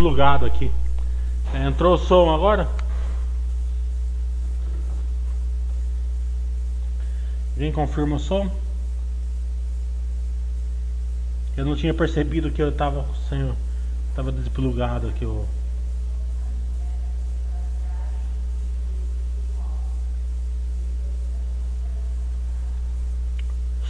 [0.00, 0.72] plugado aqui.
[1.54, 2.66] Entrou o som agora?
[7.54, 8.50] Quem confirma o som?
[11.54, 13.52] Eu não tinha percebido que eu estava sem,
[14.14, 15.46] tava desplugado aqui o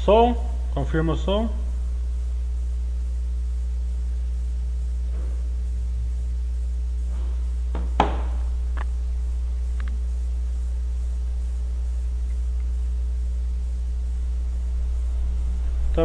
[0.04, 0.34] som,
[0.74, 1.48] confirma o som.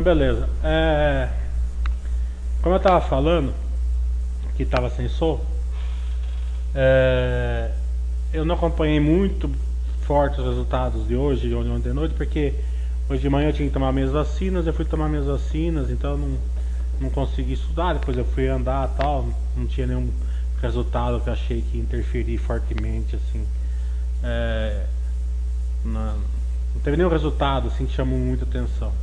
[0.05, 0.47] Beleza.
[0.63, 1.29] É,
[2.61, 3.51] como eu estava falando
[4.55, 5.43] que estava sem som,
[6.75, 7.71] é,
[8.31, 9.49] eu não acompanhei muito
[10.01, 12.53] forte os resultados de hoje, de ontem à noite, porque
[13.09, 16.15] hoje de manhã eu tinha que tomar minhas vacinas, eu fui tomar minhas vacinas, então
[16.15, 16.37] não,
[17.01, 20.11] não consegui estudar, depois eu fui andar tal, não tinha nenhum
[20.61, 23.43] resultado que eu achei que interferir fortemente assim.
[24.23, 24.85] É,
[25.83, 26.13] não,
[26.75, 28.93] não teve nenhum resultado assim que chamou muita atenção.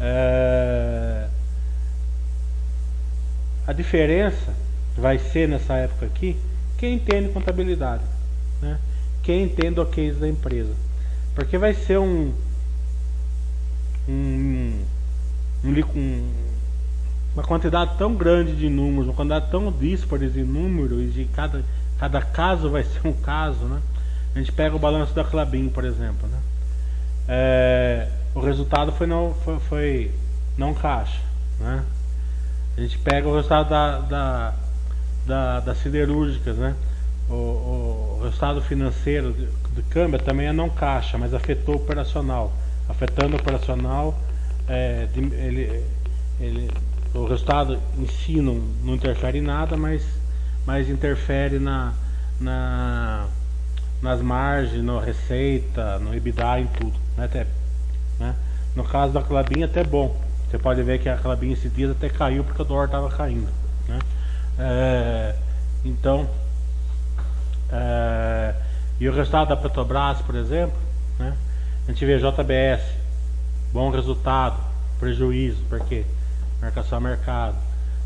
[0.00, 1.26] É...
[3.66, 4.54] A diferença
[4.96, 6.36] vai ser nessa época aqui
[6.78, 8.04] quem entende contabilidade,
[8.60, 8.78] né?
[9.22, 10.72] quem entende o case da empresa.
[11.34, 12.32] Porque vai ser um,
[14.08, 14.84] um,
[15.64, 16.30] um, um,
[17.34, 21.64] uma quantidade tão grande de números, uma quantidade tão díspare de números, e cada,
[21.98, 23.64] cada caso vai ser um caso.
[23.64, 23.80] Né?
[24.34, 26.28] A gente pega o balanço da Clabin, por exemplo.
[26.28, 26.38] Né?
[27.28, 30.10] É, o resultado foi não, foi, foi
[30.58, 31.22] não caixa.
[31.58, 31.82] Né?
[32.76, 34.54] A gente pega o resultado da, da,
[35.26, 36.76] da, das siderúrgicas, né?
[37.30, 42.52] O, o, resultado financeiro do câmbio também é não caixa, mas afetou o operacional.
[42.86, 44.14] Afetando o operacional,
[44.68, 45.82] é, ele,
[46.38, 46.70] ele,
[47.14, 50.04] o resultado em si não, não interfere em nada, mas,
[50.66, 51.94] mas interfere na,
[52.38, 53.26] na,
[54.02, 56.94] nas margens, na receita, no EBITDA, em tudo.
[57.16, 57.24] Né?
[57.24, 57.46] Até
[58.18, 58.34] né?
[58.74, 60.16] No caso da Clabin até bom.
[60.48, 63.48] Você pode ver que a Clabin esses dias até caiu porque o dólar estava caindo.
[63.88, 63.98] Né?
[64.58, 65.34] É,
[65.84, 66.28] então,
[67.70, 68.54] é,
[68.98, 70.76] e o resultado da Petrobras, por exemplo,
[71.18, 71.34] né?
[71.86, 72.82] a gente vê JBS,
[73.72, 74.58] bom resultado,
[74.98, 76.04] prejuízo, porque
[76.60, 77.56] marcação a mercado.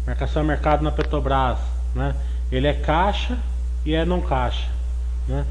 [0.06, 1.58] Marcação a mercado na Petrobras,
[1.94, 2.14] né?
[2.50, 3.38] ele é caixa
[3.84, 4.68] e é não caixa.
[5.28, 5.44] Né?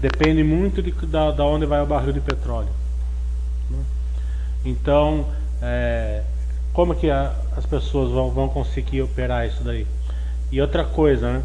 [0.00, 2.79] Depende muito de, da, da onde vai o barril de petróleo.
[4.64, 5.26] Então,
[5.62, 6.22] é,
[6.72, 9.86] como que a, as pessoas vão, vão conseguir operar isso daí?
[10.52, 11.42] E outra coisa, né?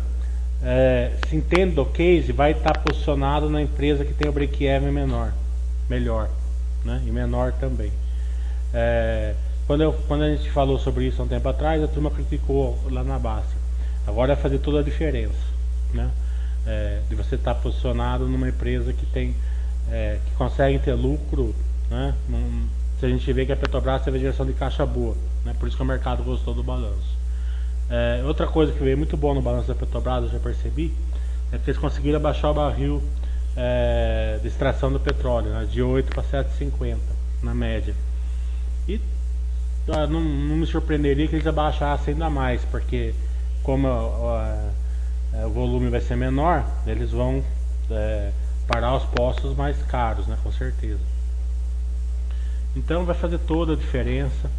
[0.64, 4.92] É, se entende o case, vai estar tá posicionado na empresa que tem o break-even
[4.92, 5.32] menor,
[5.90, 6.30] melhor,
[6.84, 7.02] né?
[7.06, 7.92] E menor também.
[8.74, 9.36] É,
[9.68, 12.80] quando, eu, quando a gente falou sobre isso há um tempo atrás, a turma criticou
[12.90, 13.56] lá na base.
[14.08, 15.34] Agora vai fazer toda a diferença,
[15.94, 16.10] né?
[16.66, 19.36] É, de você estar tá posicionado numa empresa que tem,
[19.92, 21.54] é, que consegue ter lucro,
[21.90, 22.14] né?
[22.28, 22.68] Num,
[23.00, 25.54] se a gente vê que a Petrobras teve geração de caixa boa, né?
[25.60, 27.16] por isso que o mercado gostou do balanço.
[27.90, 30.94] É, outra coisa que veio muito bom no balanço da Petrobras, eu já percebi,
[31.52, 33.04] é que eles conseguiram abaixar o barril
[33.56, 35.68] é, de extração do petróleo, né?
[35.70, 36.98] de 8 para 7,50
[37.44, 37.94] na média.
[38.88, 39.00] E
[39.88, 43.14] ah, não, não, me surpreenderia que eles abaixassem ainda mais, porque
[43.62, 47.44] como é, o volume vai ser menor, eles vão
[47.92, 48.32] é,
[48.68, 50.38] parar os postos mais caros, né?
[50.42, 51.15] com certeza.
[52.76, 54.50] Então vai fazer toda a diferença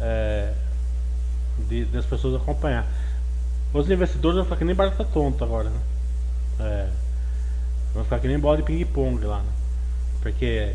[0.00, 0.52] é,
[1.68, 2.86] de, das pessoas acompanhar.
[3.72, 5.80] Os investidores vão ficar que nem barata tonta agora, né?
[6.60, 6.88] É,
[7.94, 9.52] vão ficar que nem bola de ping-pong lá, né?
[10.20, 10.74] Porque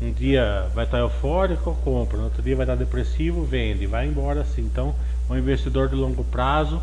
[0.00, 4.42] um dia vai estar eufórico, compra, no outro dia vai estar depressivo, vende, vai embora
[4.42, 4.62] assim.
[4.62, 4.94] Então,
[5.28, 6.80] o investidor de longo prazo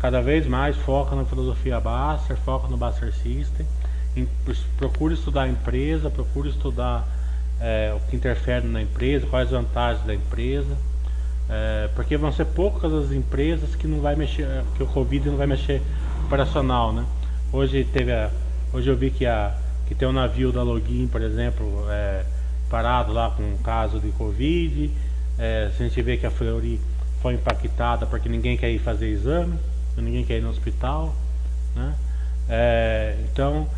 [0.00, 3.66] cada vez mais foca na filosofia Baster, foca no Baster System,
[4.16, 4.28] em,
[4.76, 7.06] procura estudar a empresa, procura estudar
[7.60, 10.76] é, o que interfere na empresa, quais as vantagens da empresa,
[11.48, 14.46] é, porque vão ser poucas as empresas que não vai mexer,
[14.76, 15.80] que o Covid não vai mexer
[16.24, 17.04] operacional, né?
[17.52, 18.30] Hoje teve a,
[18.72, 22.24] hoje eu vi que a que tem um navio da Login, por exemplo, é,
[22.68, 24.90] parado lá com um caso de Covid.
[25.38, 26.80] É, a gente vê que a Fleury
[27.22, 29.58] foi impactada porque ninguém quer ir fazer exame,
[29.96, 31.14] ninguém quer ir no hospital,
[31.74, 31.94] né?
[32.48, 33.68] É, então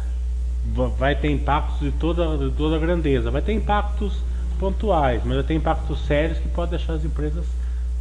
[0.96, 3.30] vai ter impactos de toda, de toda a grandeza.
[3.30, 4.22] Vai ter impactos
[4.58, 7.46] pontuais, mas vai ter impactos sérios que podem deixar as empresas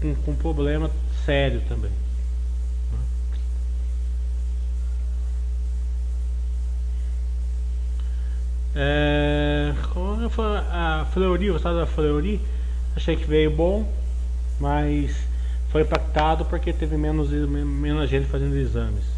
[0.01, 0.89] com, com problema
[1.25, 1.91] sério também.
[8.75, 9.73] É,
[10.71, 12.39] a Fleury, o estado da Fleury,
[12.95, 13.91] achei que veio bom,
[14.59, 15.15] mas
[15.71, 19.16] foi impactado porque teve menos, menos gente fazendo exames.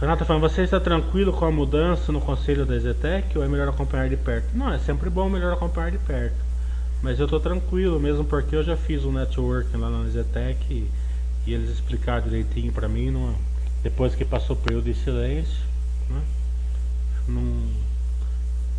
[0.00, 3.68] Renata falando, você está tranquilo com a mudança no conselho da Zetec ou é melhor
[3.68, 4.54] acompanhar de perto?
[4.54, 6.36] Não, é sempre bom melhor acompanhar de perto.
[7.02, 10.90] Mas eu estou tranquilo mesmo porque eu já fiz um networking lá na Zetec e,
[11.46, 13.34] e eles explicaram direitinho para mim,
[13.82, 15.64] depois que passou o período de silêncio,
[16.10, 16.22] né?
[17.26, 17.62] não,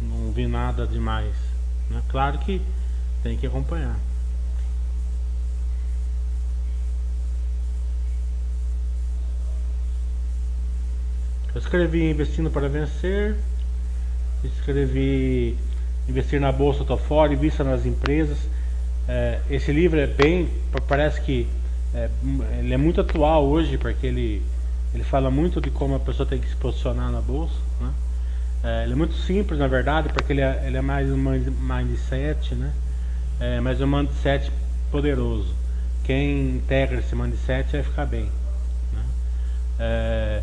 [0.02, 1.34] não vi nada demais.
[1.90, 2.00] Né?
[2.10, 2.62] Claro que
[3.24, 3.96] tem que acompanhar.
[11.58, 13.36] Eu escrevi Investindo para Vencer,
[14.44, 15.58] escrevi
[16.08, 18.38] Investir na Bolsa, estou fora, Vista nas Empresas.
[19.10, 20.50] É, esse livro é bem,
[20.88, 21.48] parece que
[21.96, 22.12] é,
[22.60, 24.44] ele é muito atual hoje, porque ele,
[24.94, 27.56] ele fala muito de como a pessoa tem que se posicionar na Bolsa.
[27.82, 27.92] Né?
[28.64, 32.54] É, ele é muito simples, na verdade, porque ele é, ele é mais um mindset,
[32.54, 32.72] né?
[33.40, 34.52] É, mas um mindset
[34.92, 35.56] poderoso.
[36.04, 38.30] Quem integra esse mindset vai ficar bem.
[38.94, 39.04] Né?
[39.80, 40.42] É,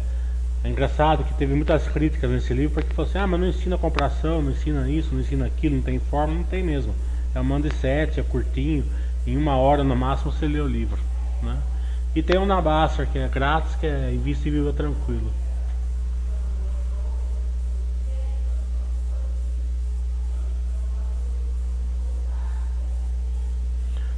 [0.65, 3.77] é engraçado que teve muitas críticas nesse livro porque falou assim, ah, mas não ensina
[3.77, 6.95] compração, não ensina isso, não ensina aquilo, não tem forma, não tem mesmo.
[7.35, 8.83] É um mando sete, é curtinho,
[9.27, 10.99] em uma hora no máximo você lê o livro.
[11.43, 11.55] Né?
[12.17, 15.31] E tem um Nabasser que é grátis, que é Invista e Viva Tranquilo.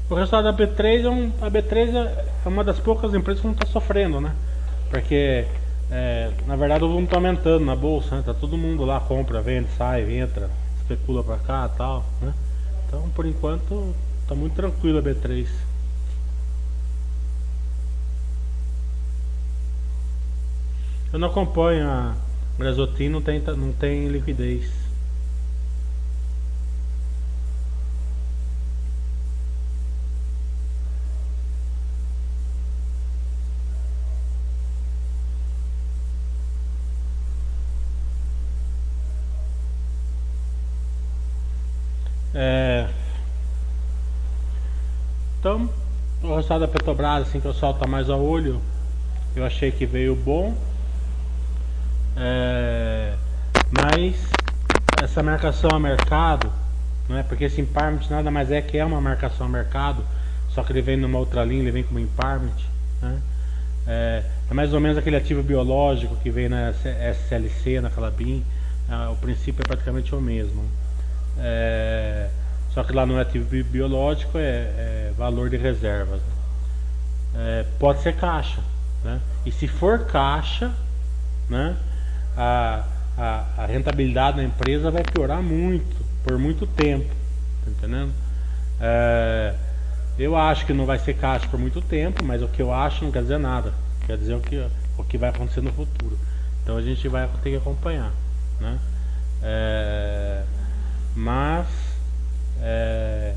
[0.08, 1.92] O resultado da B3 é um, a B3
[2.44, 4.32] é uma das poucas empresas que não está sofrendo, né?
[4.88, 5.44] Porque
[5.90, 8.22] é, na verdade o volume está aumentando na bolsa, né?
[8.24, 12.34] Tá todo mundo lá, compra, vende, sai, entra, especula para cá tal, né?
[12.86, 15.46] Então por enquanto está muito tranquilo a B3.
[21.12, 22.14] Eu não acompanho a
[22.58, 24.85] Brasotin, não tem, não tem liquidez.
[45.46, 45.70] Então,
[46.24, 48.60] o resultado da Petrobras, assim que eu solto mais a olho,
[49.36, 50.52] eu achei que veio bom.
[52.16, 53.14] É...
[53.70, 54.16] Mas
[55.00, 56.50] essa marcação a mercado,
[57.08, 57.22] não é?
[57.22, 60.04] Porque esse empowerment nada mais é que é uma marcação a mercado,
[60.48, 62.64] só que ele vem numa outra linha, ele vem como empowerment,
[63.00, 63.20] né?
[63.86, 68.44] É, é, mais ou menos aquele ativo biológico que vem na SLC, naquela BIM.
[68.90, 70.64] É, o princípio é praticamente o mesmo.
[71.38, 72.30] É,
[72.76, 76.20] só que lá no ativo biológico é, é valor de reservas.
[76.20, 76.28] Né?
[77.34, 78.60] É, pode ser caixa.
[79.02, 79.18] Né?
[79.46, 80.70] E se for caixa,
[81.48, 81.74] né,
[82.36, 82.84] a,
[83.16, 87.08] a, a, rentabilidade da empresa vai piorar muito, por muito tempo.
[87.64, 88.12] Tá entendendo?
[88.78, 89.54] É,
[90.18, 93.06] eu acho que não vai ser caixa por muito tempo, mas o que eu acho
[93.06, 93.72] não quer dizer nada.
[94.06, 94.62] Quer dizer o que,
[94.98, 96.18] o que vai acontecer no futuro.
[96.62, 98.12] Então a gente vai ter que acompanhar.
[98.60, 98.78] Né?
[99.42, 100.42] É,
[101.14, 101.85] mas
[102.60, 103.34] é,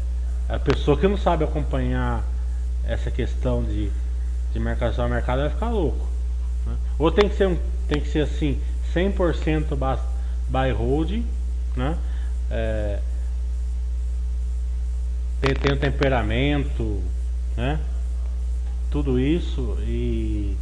[0.48, 2.24] a pessoa que não sabe acompanhar
[2.86, 3.92] essa questão de,
[4.52, 6.08] de marcação a mercado vai ficar louco.
[6.66, 6.76] Né?
[6.98, 7.58] Ou tem que ser um,
[7.88, 8.60] tem que ser assim
[8.94, 9.78] 100%
[10.50, 11.24] buy hold,
[11.76, 11.98] né?
[12.50, 13.00] É,
[15.42, 17.02] tem, tem um temperamento,
[17.56, 17.80] né?
[18.90, 20.58] Tudo isso e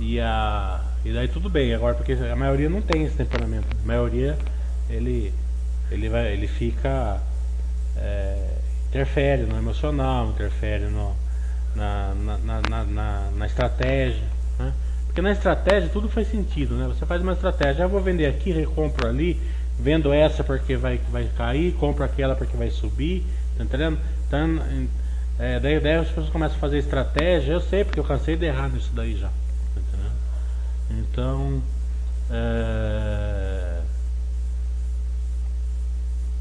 [0.00, 3.66] e a e daí tudo bem agora porque a maioria não tem esse temperamento.
[3.82, 4.36] A maioria
[4.90, 5.32] ele
[5.92, 7.20] ele, vai, ele fica.
[8.02, 8.56] É,
[8.88, 11.14] interfere no emocional, interfere no,
[11.74, 14.22] na, na, na, na, estratégia.
[14.58, 14.72] Né?
[15.06, 16.86] Porque na estratégia tudo faz sentido, né?
[16.88, 19.40] Você faz uma estratégia, ah, vou vender aqui, recompro ali,
[19.78, 23.24] vendo essa porque vai, vai cair, compro aquela porque vai subir,
[23.56, 23.98] tá entendendo?
[24.26, 24.60] Então,
[25.38, 28.46] é, daí, daí as pessoas começam a fazer estratégia, eu sei porque eu cansei de
[28.46, 29.28] errar nisso daí já.
[29.28, 30.12] Tá entendendo?
[30.90, 31.62] Então,
[32.30, 33.41] é,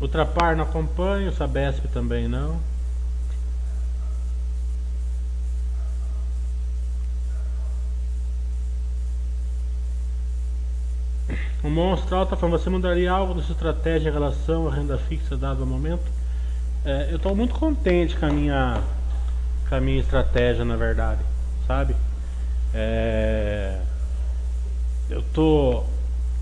[0.02, 2.60] Ultrapar não acompanho, Sabesp também não.
[11.64, 15.38] O monstro está falando, você mudaria algo da sua estratégia em relação à renda fixa
[15.38, 16.12] dado o momento?
[16.84, 18.82] É, eu estou muito contente com a minha
[19.70, 21.22] com a minha estratégia na verdade,
[21.68, 21.96] sabe?
[22.74, 23.80] É,
[25.12, 25.84] eu tô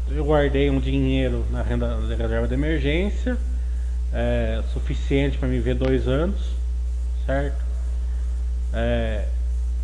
[0.09, 3.37] eu guardei um dinheiro na renda da reserva de emergência
[4.13, 6.39] é, suficiente para me ver dois anos,
[7.25, 7.63] certo?
[8.73, 9.25] É,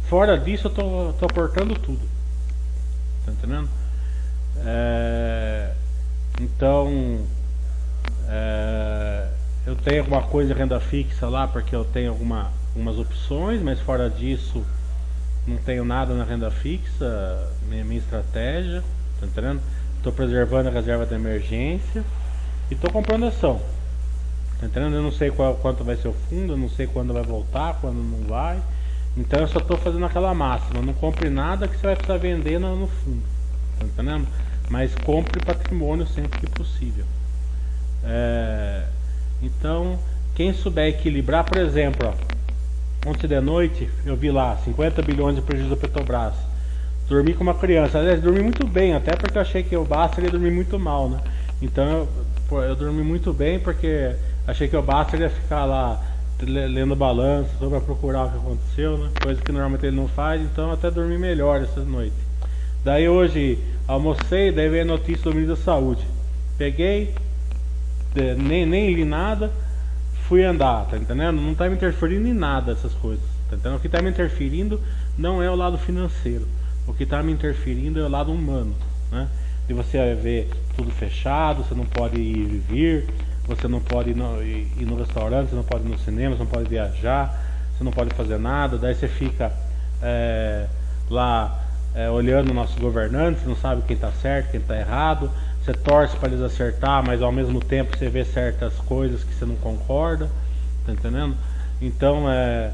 [0.10, 2.02] fora disso, eu tô, tô aportando tudo,
[3.26, 3.70] tá entendendo?
[4.58, 5.72] É,
[6.40, 7.26] então,
[8.28, 9.28] é,
[9.66, 13.80] eu tenho alguma coisa de renda fixa lá porque eu tenho alguma, algumas opções, mas
[13.80, 14.66] fora disso
[15.48, 18.84] não tenho nada na renda fixa, minha, minha estratégia,
[19.20, 19.62] tá entendendo?
[19.98, 22.04] Estou preservando a reserva de emergência
[22.70, 23.62] e estou comprando ação.
[24.60, 24.96] Tá entendendo?
[24.96, 27.78] Eu não sei qual, quanto vai ser o fundo, eu não sei quando vai voltar,
[27.82, 28.60] quando não vai.
[29.18, 32.60] Então eu só estou fazendo aquela máxima, não compre nada que você vai precisar vender
[32.60, 33.24] no, no fundo.
[33.80, 34.28] Tá entendendo?
[34.70, 37.06] Mas compre patrimônio sempre que possível.
[38.04, 38.84] É,
[39.42, 39.98] então,
[40.34, 45.42] quem souber equilibrar, por exemplo, ó, ontem de noite eu vi lá 50 bilhões de
[45.42, 46.34] prejuízo da Petrobras.
[47.08, 50.22] Dormi com uma criança, aliás, dormi muito bem, até porque eu achei que o Basta
[50.22, 51.20] ia dormir muito mal, né?
[51.62, 52.08] Então
[52.52, 54.16] eu, eu dormi muito bem porque
[54.48, 56.02] achei que o Basta ia ficar lá
[56.42, 59.10] lendo balanço, só para procurar o que aconteceu, né?
[59.22, 62.16] Coisa que normalmente ele não faz, então até dormi melhor essa noite.
[62.84, 66.06] Daí hoje almocei, daí veio a notícia do ministro da Saúde.
[66.58, 67.16] Peguei,
[68.38, 69.52] nem, nem li nada,
[70.28, 71.42] fui andar, tá entendendo?
[71.42, 73.78] Não tá me interferindo em nada essas coisas, tá entendendo?
[73.78, 74.80] O que tá me interferindo
[75.18, 76.48] não é o lado financeiro,
[76.88, 78.76] o que tá me interferindo é o lado humano,
[79.12, 79.28] né?
[79.68, 83.08] E você ver tudo fechado, você não pode ir e vir,
[83.48, 86.44] você não pode ir no, ir no restaurante, você não pode ir no cinema, você
[86.44, 87.40] não pode viajar,
[87.78, 89.52] você não pode fazer nada, daí você fica
[90.02, 90.66] é,
[91.10, 95.30] lá é, olhando nossos governantes, não sabe quem está certo, quem está errado,
[95.64, 99.46] você torce para eles acertar, mas ao mesmo tempo você vê certas coisas que você
[99.46, 100.30] não concorda,
[100.86, 101.36] tá entendendo?
[101.82, 102.72] Então é,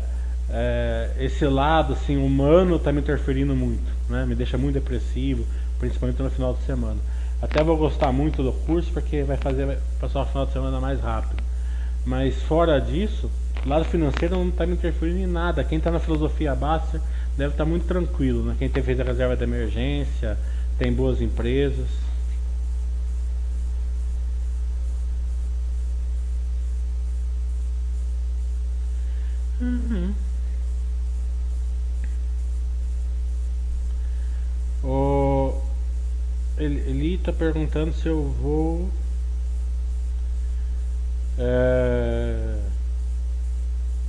[0.49, 4.25] é esse lado assim humano está me interferindo muito, né?
[4.25, 5.45] Me deixa muito depressivo,
[5.79, 6.97] principalmente no final de semana.
[7.41, 10.99] Até vou gostar muito do curso porque vai fazer passar o final de semana mais
[11.01, 11.41] rápido.
[12.05, 13.31] Mas fora disso,
[13.65, 15.63] lado financeiro não está me interferindo em nada.
[15.63, 17.01] Quem está na filosofia Baster
[17.37, 18.55] deve estar tá muito tranquilo, né?
[18.59, 20.37] Quem tem feito a reserva de emergência,
[20.77, 21.87] tem boas empresas.
[29.59, 30.13] Uhum.
[36.63, 38.89] Ele está perguntando se eu vou
[41.37, 42.57] é,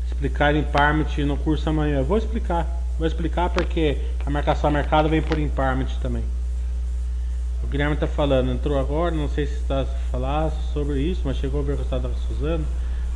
[0.07, 1.99] explicar em Parmit no curso amanhã.
[1.99, 2.67] Eu vou explicar.
[2.99, 6.23] Vou explicar porque a marcação a mercado vem por Imparmit também.
[7.65, 11.61] O Guilherme está falando, entrou agora, não sei se está falar sobre isso, mas chegou
[11.61, 12.67] a ver o resultado da Suzano.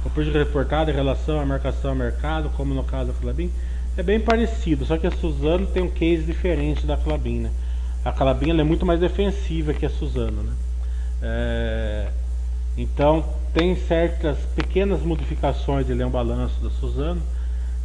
[0.05, 3.51] O preço reportado em relação à marcação a mercado, como no caso da Clabin,
[3.96, 7.51] é bem parecido, só que a Suzano tem um case diferente da Clabin, né?
[8.07, 10.53] A Clabin é muito mais defensiva que a Suzano, né?
[11.21, 12.09] É...
[12.79, 17.21] Então tem certas pequenas modificações de leão balanço da Suzano,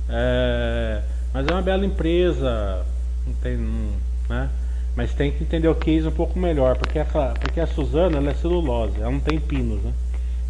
[0.08, 1.02] é...
[1.34, 2.86] mas é uma bela empresa,
[3.26, 3.58] não tem,
[4.30, 4.48] né?
[4.96, 7.06] Mas tem que entender o case um pouco melhor, porque a,
[7.40, 9.92] porque a Suzano ela é celulose, ela não tem pinos, né?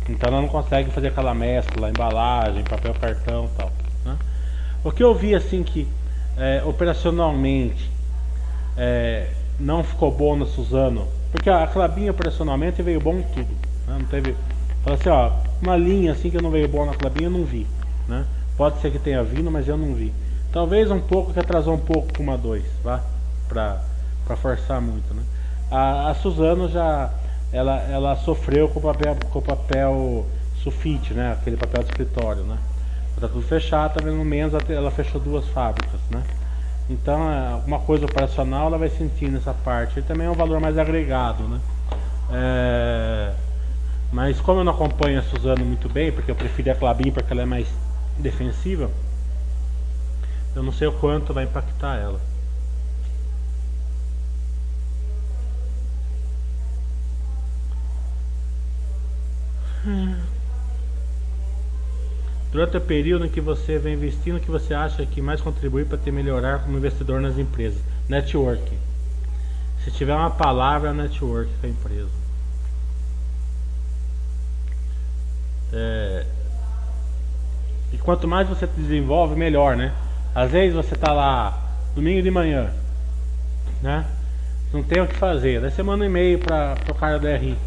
[0.09, 3.71] Então ela não consegue fazer aquela mescla, embalagem, papel cartão tal.
[4.03, 4.17] Né?
[4.83, 5.87] O que eu vi assim que
[6.35, 7.89] é, operacionalmente
[8.75, 9.27] é,
[9.61, 13.49] não ficou bom na Suzano, porque a Clabinha operacionalmente veio bom em tudo.
[13.87, 13.97] Né?
[13.99, 14.35] Não teve.
[14.83, 17.67] Fala assim, ó, uma linha assim que não veio bom na Clabinha eu não vi.
[18.07, 18.25] Né?
[18.57, 20.11] Pode ser que tenha vindo, mas eu não vi.
[20.51, 23.01] Talvez um pouco que atrasou um pouco com uma 2, vá?
[23.47, 23.81] Pra,
[24.25, 25.13] pra forçar muito.
[25.13, 25.23] Né?
[25.69, 27.11] A, a Suzano já
[27.53, 30.25] ela, ela sofreu com o papel, com papel
[30.63, 31.33] sulfite, né?
[31.33, 32.57] Aquele papel de escritório, né?
[33.13, 36.23] Está tudo fechado, tá vendo menos ela fechou duas fábricas, né?
[36.91, 39.99] Então, é, alguma coisa operacional ela vai sentir nessa parte.
[39.99, 41.59] E também é um valor mais agregado, né?
[42.29, 43.33] É,
[44.11, 47.31] mas como eu não acompanho a Suzano muito bem, porque eu preferi a Clabin porque
[47.31, 47.67] ela é mais
[48.19, 48.91] defensiva,
[50.53, 52.19] eu não sei o quanto vai impactar ela.
[62.51, 65.85] Durante o período em que você vem investindo, o que você acha que mais contribui
[65.85, 67.79] para te melhorar como investidor nas empresas?
[68.09, 68.77] Network.
[69.83, 72.09] Se tiver uma palavra, é network com a empresa.
[75.71, 76.25] É...
[77.93, 79.93] E quanto mais você desenvolve, melhor, né?
[80.35, 81.57] Às vezes você está lá
[81.95, 82.71] domingo de manhã,
[83.81, 84.05] né?
[84.73, 85.61] Não tem o que fazer.
[85.61, 87.57] Daí você manda um e-mail para o cara do RI.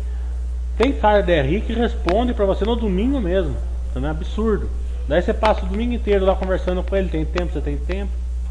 [0.77, 3.57] Tem cara DRI que responde para você no domingo mesmo.
[4.03, 4.69] É absurdo.
[5.07, 7.09] Daí você passa o domingo inteiro lá conversando com ele.
[7.09, 7.53] Tem tempo?
[7.53, 8.11] Você tem tempo?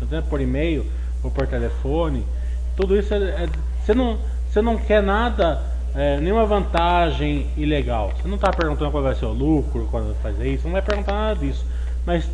[0.10, 0.86] Tá por e-mail
[1.24, 2.26] ou por telefone.
[2.76, 3.50] Tudo isso é, é,
[3.84, 4.18] você, não,
[4.50, 5.62] você não quer nada,
[5.96, 8.14] é, nenhuma vantagem ilegal.
[8.16, 10.66] Você não está perguntando qual vai ser o lucro quando fazer isso.
[10.66, 11.66] Não vai perguntar nada disso.
[12.06, 12.30] Mas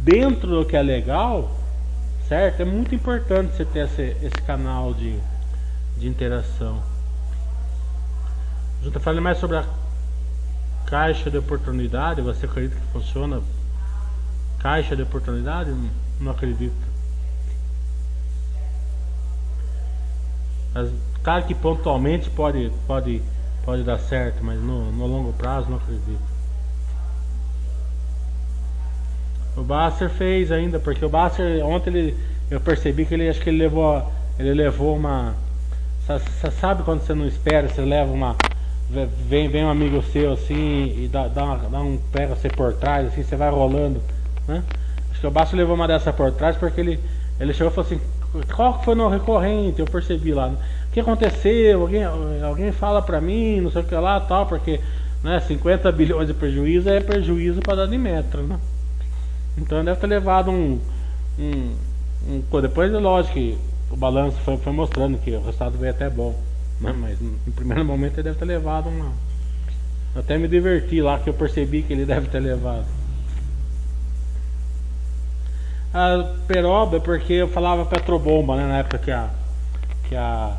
[0.00, 1.50] dentro do que é legal,
[2.28, 2.62] certo?
[2.62, 5.18] É muito importante você ter esse, esse canal de,
[5.98, 6.82] de interação.
[8.82, 9.64] Junta, fale mais sobre a
[10.94, 13.42] caixa de oportunidade, você acredita que funciona?
[14.60, 15.74] Caixa de oportunidade?
[16.20, 16.72] Não, acredito.
[20.72, 20.88] Mas,
[21.24, 23.20] claro que pontualmente pode, pode,
[23.64, 26.22] pode dar certo, mas no, no longo prazo não acredito.
[29.56, 33.50] O Basser fez ainda, porque o Basser ontem ele, eu percebi que ele acho que
[33.50, 35.34] ele levou ele levou uma
[36.60, 38.36] sabe quando você não espera, você leva uma
[39.28, 42.72] vem vem um amigo seu assim e dá, dá, uma, dá um pega você por
[42.74, 44.00] trás assim, você vai rolando,
[44.46, 44.62] né?
[45.10, 47.00] Acho que o Basser levou uma dessa por trás porque ele
[47.38, 48.00] ele chegou e falou assim:
[48.54, 50.48] "Qual foi no recorrente?" Eu percebi lá.
[50.48, 51.80] O que aconteceu?
[51.80, 54.80] Alguém alguém fala pra mim, não sei o que lá, tal, porque
[55.24, 58.58] né, 50 bilhões de prejuízo é prejuízo para dar de metro, né?
[59.56, 60.78] Então deve ter levado um,
[61.38, 61.74] um,
[62.28, 63.58] um depois lógico que
[63.90, 66.34] o balanço foi, foi, mostrando que o resultado veio até bom,
[66.92, 66.96] né?
[66.98, 69.12] mas no primeiro momento ele deve ter levado uma.
[70.14, 72.86] Até me diverti lá que eu percebi que ele deve ter levado.
[75.92, 78.66] A peroba é porque eu falava Petrobomba, né?
[78.66, 79.30] Na época que a
[80.08, 80.56] que a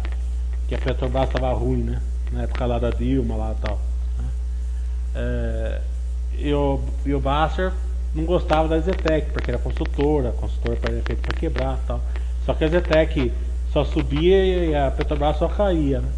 [0.68, 2.02] que a Petrobras estava ruim, né?
[2.32, 3.80] Na época lá da Dilma lá e tal.
[4.18, 4.30] Né?
[5.16, 5.82] É,
[6.38, 7.72] e o, e o Basser
[8.14, 12.02] não gostava da Zetec, porque era consultora, consultora era feita para quebrar tal.
[12.46, 13.32] Só que a Zetec
[13.76, 16.10] só subia e a Petrobras só caía, né?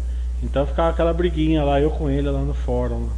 [0.44, 3.00] Então ficava aquela briguinha lá, eu com ele lá no fórum.
[3.00, 3.12] Né?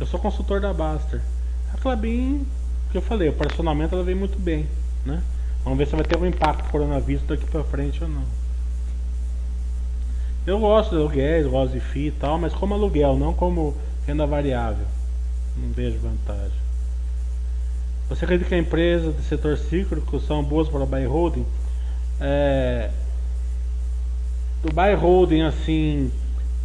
[0.00, 1.20] Eu sou consultor da Baster.
[1.72, 2.44] A Clabin
[2.90, 4.66] que eu falei, o personamento ela vem muito bem,
[5.06, 5.22] né?
[5.62, 8.47] Vamos ver se vai ter algum impacto coronavírus daqui para frente ou não.
[10.48, 14.26] Eu gosto de aluguéis, gosto de FII e tal, mas como aluguel, não como renda
[14.26, 14.86] variável.
[15.54, 16.58] Não vejo vantagem.
[18.08, 21.44] Você acredita que a empresa do setor cíclico são boas para buy holding?
[22.18, 22.90] É,
[24.62, 26.10] do buy holding assim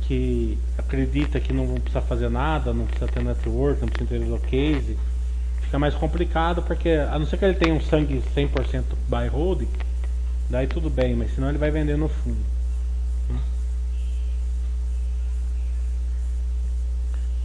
[0.03, 4.97] que acredita que não precisa fazer nada, não precisa ter network, não precisa ter case
[5.61, 9.63] fica mais complicado porque a não ser que ele tenha um sangue 100% buy hold,
[10.49, 12.52] daí tudo bem, mas senão ele vai vender no fundo.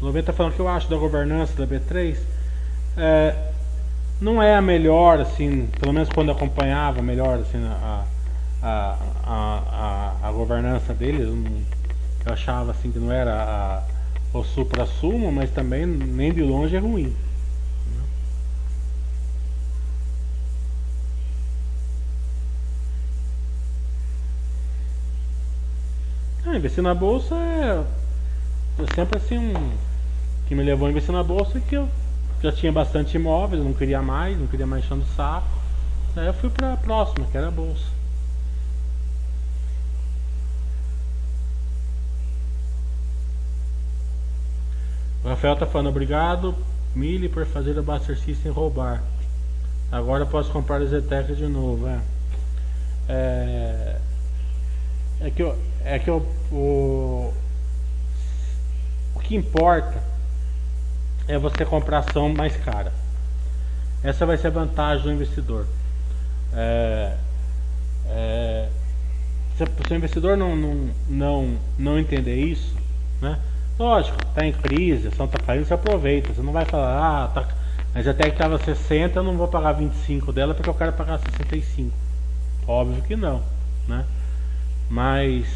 [0.00, 2.16] O 90 falando que eu acho da governança da B3
[2.96, 3.34] é,
[4.20, 8.04] não é a melhor, assim, pelo menos quando acompanhava melhor assim, a,
[8.62, 13.34] a, a, a, a governança deles, eu achava assim que não era
[14.32, 17.14] a, o supra-sumo, mas também nem de longe é ruim.
[26.46, 27.84] Ah, investir na bolsa é,
[28.82, 29.87] é sempre assim um
[30.48, 31.86] que me levou a investir na bolsa que eu
[32.42, 35.46] já tinha bastante imóveis, não queria mais, não queria mais enchendo o saco.
[36.14, 37.84] Daí eu fui para a próxima, que era a bolsa.
[45.22, 46.54] O Rafael tá falando obrigado,
[46.94, 49.02] Mili, por fazer o Buster System roubar.
[49.92, 52.00] Agora posso comprar o Zetec de novo, é.
[53.10, 53.96] É,
[55.20, 57.34] é que eu, é que o, o,
[59.14, 60.07] o que importa
[61.28, 62.92] é você comprar ação mais cara.
[64.02, 65.66] Essa vai ser a vantagem do investidor.
[66.54, 67.16] É,
[68.06, 68.68] é,
[69.56, 72.74] se, se, o investidor não, não, não, não entender isso,
[73.20, 73.38] né?
[73.78, 76.32] Lógico, está em crise, a ação está caindo, você aproveita.
[76.32, 77.48] Você não vai falar, ah, tá,
[77.94, 81.18] mas até que estava 60, eu não vou pagar 25 dela porque eu quero pagar
[81.18, 81.92] 65.
[82.66, 83.42] Óbvio que não,
[83.86, 84.04] né?
[84.88, 85.46] Mas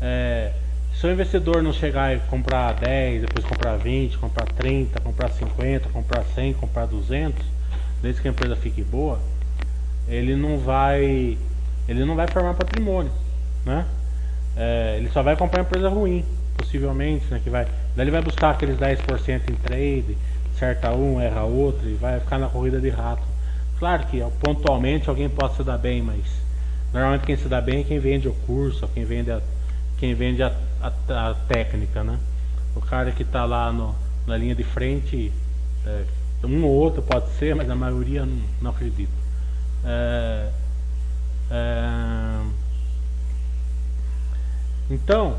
[0.00, 0.52] é,
[1.00, 5.88] se o investidor não chegar e comprar 10, depois comprar 20, comprar 30, comprar 50,
[5.88, 7.44] comprar 100, comprar 200,
[8.00, 9.18] desde que a empresa fique boa,
[10.08, 11.36] ele não vai
[11.88, 13.12] ele não vai formar patrimônio,
[13.64, 13.84] né?
[14.56, 16.24] É, ele só vai comprar uma empresa ruim,
[16.56, 17.40] possivelmente, né?
[17.42, 17.64] Que vai,
[17.96, 20.16] daí ele vai buscar aqueles 10% em trade,
[20.58, 23.22] certa um, erra outro e vai ficar na corrida de rato.
[23.78, 26.24] Claro que pontualmente alguém pode se dar bem, mas
[26.92, 29.40] normalmente quem se dá bem é quem vende o curso, quem vende a
[29.98, 32.18] quem vende a, a, a técnica, né?
[32.74, 33.94] O cara que está lá no,
[34.26, 35.32] na linha de frente,
[35.86, 36.04] é,
[36.44, 39.12] um ou outro pode ser, mas a maioria não, não acredito.
[39.84, 40.48] É,
[41.50, 42.44] é,
[44.90, 45.36] então,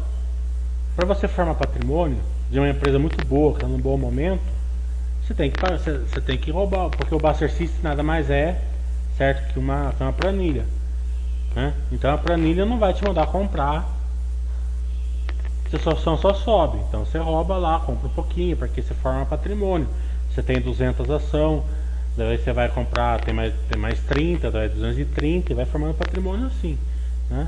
[0.96, 4.44] para você formar patrimônio de uma empresa muito boa, que está num bom momento,
[5.22, 8.62] você tem que você, você tem que roubar, porque o Buster System nada mais é
[9.18, 10.66] certo que uma, uma planilha.
[11.56, 11.74] Né?
[11.92, 13.95] Então a planilha não vai te mandar comprar
[15.80, 16.80] sua ação só sobe.
[16.88, 19.88] Então você rouba lá, compra um pouquinho, porque você forma patrimônio.
[20.30, 21.64] você tem 200 ação,
[22.18, 26.48] daí você vai comprar, tem mais, tem mais 30, daí 230 e vai formando patrimônio
[26.48, 26.78] assim.
[27.30, 27.48] Né?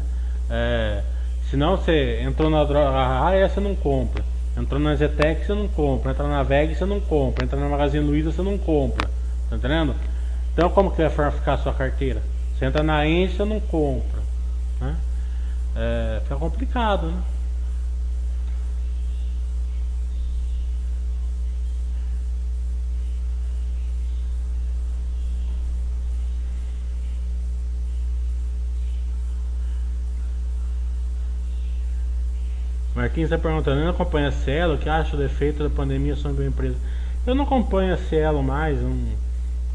[0.49, 1.03] É,
[1.49, 4.23] senão você entrou na droga, ah, essa não compra.
[4.57, 6.11] Entrou na Zetec, você não compra.
[6.11, 7.45] Entra na VEG, você não compra.
[7.45, 9.07] Entra na Magazine Luiza, você não compra.
[9.49, 9.95] Tá entendendo?
[10.51, 12.21] Então, como que vai ficar a sua carteira?
[12.57, 14.19] Você entra na Engie, você não compra.
[14.81, 14.95] Né?
[15.75, 17.21] É, fica complicado, né?
[32.97, 36.45] Marquinhos está perguntando, não acompanho a Cielo, o que acha do efeito da pandemia sobre
[36.45, 36.75] a empresa?
[37.27, 38.97] Eu não acompanho a Cielo mais, não...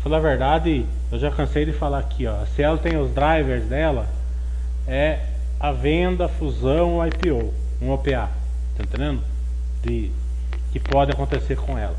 [0.03, 2.43] falar a verdade, eu já cansei de falar aqui, ó.
[2.43, 4.09] A Cielo tem os drivers dela,
[4.89, 5.21] é
[5.61, 8.29] a venda, a fusão, o IPO, um OPA,
[8.77, 9.23] tá entendendo?
[9.85, 10.11] De,
[10.73, 11.95] que pode acontecer com ela.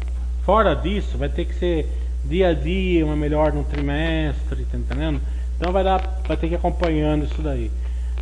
[0.46, 1.88] Fora disso, vai ter que ser
[2.26, 5.22] dia a dia, uma melhor no trimestre, tá entendendo?
[5.56, 7.72] Então vai, dar, vai ter que ir acompanhando isso daí.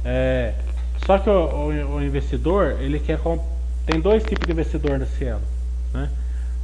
[0.06, 0.54] É,
[1.06, 3.20] só que o, o, o investidor, ele quer.
[3.86, 5.42] Tem dois tipos de investidor na Cielo.
[5.94, 6.10] Né?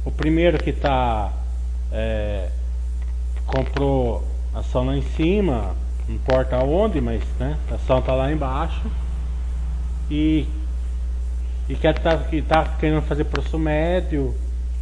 [0.04, 1.32] O primeiro que está.
[1.90, 2.48] É,
[3.46, 4.22] comprou
[4.54, 5.74] ação lá em cima,
[6.06, 8.82] não importa onde, mas né, a ação está lá embaixo.
[10.10, 10.46] E,
[11.68, 14.34] e quer tá, que está querendo fazer preço médio,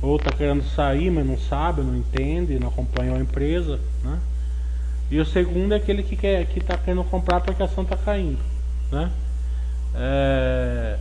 [0.03, 3.81] ou está querendo sair, mas não sabe, não entende, não acompanhou a empresa.
[4.05, 4.19] Né?
[5.11, 7.97] E o segundo é aquele que está que tá querendo comprar porque a ação está
[7.97, 8.38] caindo.
[8.90, 9.11] Né?
[9.97, 10.99] É,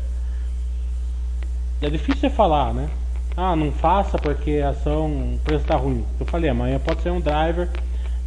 [1.81, 2.89] é difícil você falar, né?
[3.37, 6.05] Ah, não faça porque a ação, o preço está ruim.
[6.19, 7.69] Eu falei, amanhã pode ser um driver,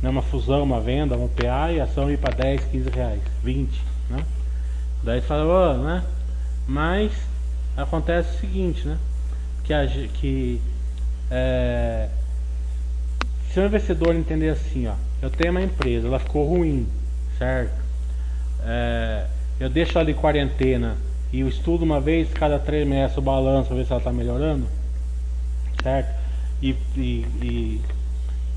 [0.03, 3.23] né, uma fusão, uma venda, um PA e a ação ir para 10, 15 reais,
[3.43, 4.25] 20, né?
[5.03, 6.05] Daí você fala, oh, né?
[6.67, 7.13] Mas
[7.77, 8.99] acontece o seguinte, né?
[9.65, 10.61] Que, a, que
[11.31, 12.09] é,
[13.51, 16.87] se o investidor entender assim, ó, eu tenho uma empresa, ela ficou ruim,
[17.39, 17.73] certo?
[18.65, 19.27] É,
[19.61, 20.97] eu deixo ela em quarentena
[21.33, 24.13] e eu estudo uma vez cada três meses o balanço para ver se ela está
[24.13, 24.67] melhorando,
[25.83, 26.15] certo?
[26.63, 27.81] E, e, e,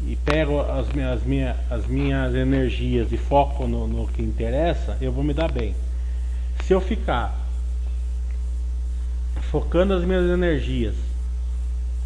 [0.07, 4.97] e, pego as minhas, as, minhas, as minhas energias e foco no, no que interessa,
[5.01, 5.75] eu vou me dar bem.
[6.63, 7.37] Se eu ficar
[9.51, 10.95] focando as minhas energias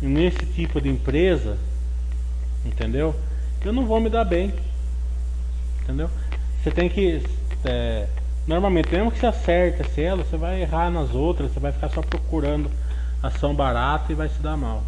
[0.01, 1.57] nesse tipo de empresa,
[2.65, 3.15] entendeu?
[3.63, 4.53] Eu não vou me dar bem,
[5.83, 6.09] entendeu?
[6.61, 7.21] Você tem que
[7.63, 8.07] é,
[8.47, 11.89] Normalmente, mesmo que você acerte a cielo, você vai errar nas outras, você vai ficar
[11.89, 12.69] só procurando
[13.21, 14.83] ação barata e vai se dar mal.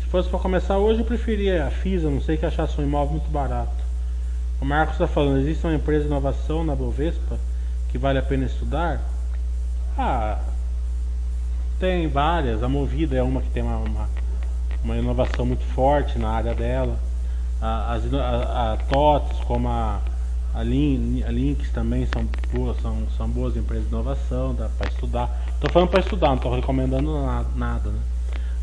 [0.00, 3.12] Se fosse para começar hoje, eu preferia a FISA, não sei que achasse um imóvel
[3.12, 3.77] muito barato.
[4.60, 7.38] O Marcos está falando, existe uma empresa de inovação na Bovespa
[7.90, 9.00] que vale a pena estudar?
[9.96, 10.38] Ah,
[11.78, 12.62] tem várias.
[12.62, 14.08] A Movida é uma que tem uma, uma,
[14.82, 16.98] uma inovação muito forte na área dela.
[17.60, 20.00] A, as, a, a TOTS, como a,
[20.54, 24.88] a, Lin, a Links também são boas, são, são boas empresas de inovação, dá para
[24.88, 25.30] estudar.
[25.54, 27.48] Estou falando para estudar, não estou recomendando nada.
[27.54, 27.98] nada né?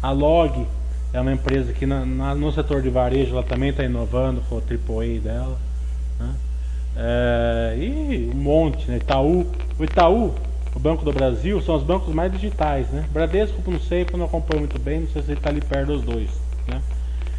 [0.01, 0.67] A Log
[1.13, 4.55] é uma empresa que na, na, no setor de varejo ela também está inovando com
[4.55, 5.57] o AAA dela.
[6.19, 6.35] Né?
[6.97, 8.97] É, e um monte, né?
[8.97, 9.45] Itaú.
[9.77, 10.33] O Itaú,
[10.73, 13.05] o Banco do Brasil, são os bancos mais digitais, né?
[13.11, 15.87] Bradesco, não sei, porque não acompanho muito bem, não sei se ele está ali perto
[15.87, 16.29] dos dois,
[16.67, 16.81] né?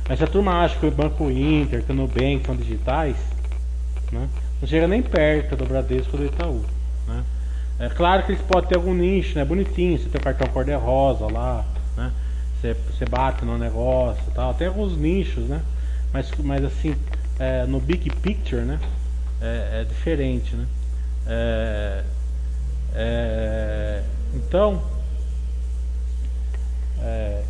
[0.09, 3.17] Mas se a turma acha que o Banco Inter, que o Nubank são digitais,
[4.13, 4.29] né?
[4.61, 6.65] Não chega nem perto do Bradesco ou do Itaú,
[7.07, 7.25] né?
[7.79, 9.45] É claro que eles podem ter algum nicho, né?
[9.45, 11.65] Bonitinho, você tem o cartão cor-de-rosa lá,
[11.97, 12.11] né?
[12.61, 14.55] Você, você bate no negócio e tal.
[14.55, 15.61] Tem alguns nichos, né?
[16.13, 16.97] Mas, mas assim,
[17.39, 18.79] é, no big picture, né?
[19.41, 20.67] É, é diferente, né?
[21.27, 22.05] É,
[22.95, 24.03] é
[24.35, 24.83] então,
[27.01, 27.43] é,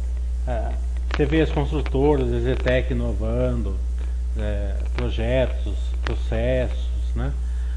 [0.47, 0.73] é,
[1.15, 3.77] você vê as construtoras, a Zetec inovando,
[4.95, 7.33] projetos, processos, né?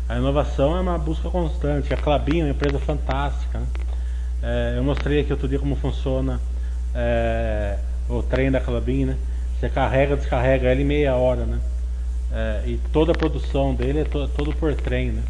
[0.07, 1.93] A inovação é uma busca constante.
[1.93, 3.59] A Clabin é uma empresa fantástica.
[3.59, 3.67] Né?
[4.77, 6.39] eu mostrei aqui outro dia como funciona
[8.09, 9.17] o trem da Clabin, né?
[9.59, 11.59] Você carrega, descarrega ele meia hora, né?
[12.31, 15.23] É, e toda a produção dele é to, todo por trem, né?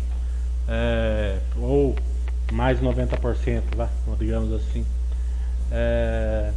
[0.67, 1.95] É, ou
[2.51, 4.85] mais 90%, vai, digamos assim.
[5.71, 6.51] É,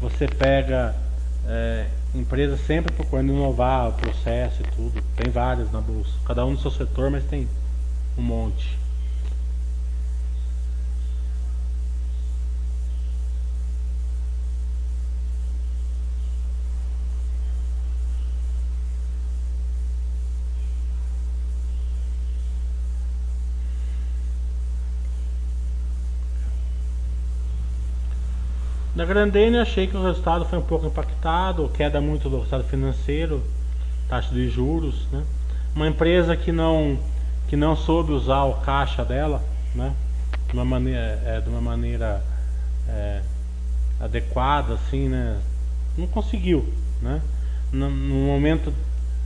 [0.00, 0.94] você pega
[1.46, 5.02] é, empresas sempre procurando inovar o processo e tudo.
[5.16, 7.48] Tem várias na bolsa, cada um no seu setor, mas tem
[8.16, 8.81] um monte.
[28.94, 33.42] Na Grandene achei que o resultado foi um pouco impactado, queda muito do resultado financeiro,
[34.06, 35.24] taxa de juros, né?
[35.74, 36.98] Uma empresa que não
[37.48, 39.42] que não soube usar o caixa dela,
[39.74, 39.94] né?
[40.48, 42.22] De uma maneira, é, de uma maneira
[42.86, 43.22] é,
[43.98, 45.40] adequada, assim, né?
[45.96, 47.22] Não conseguiu, né?
[47.72, 48.74] No, no momento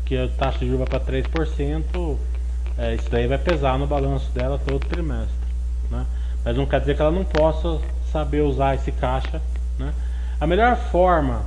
[0.05, 2.16] que a taxa de juros vai para 3%,
[2.79, 5.35] é, isso daí vai pesar no balanço dela todo trimestre,
[5.90, 6.07] né?
[6.44, 7.81] Mas não quer dizer que ela não possa
[8.12, 9.42] saber usar esse caixa,
[9.78, 9.92] né?
[10.40, 11.44] A melhor forma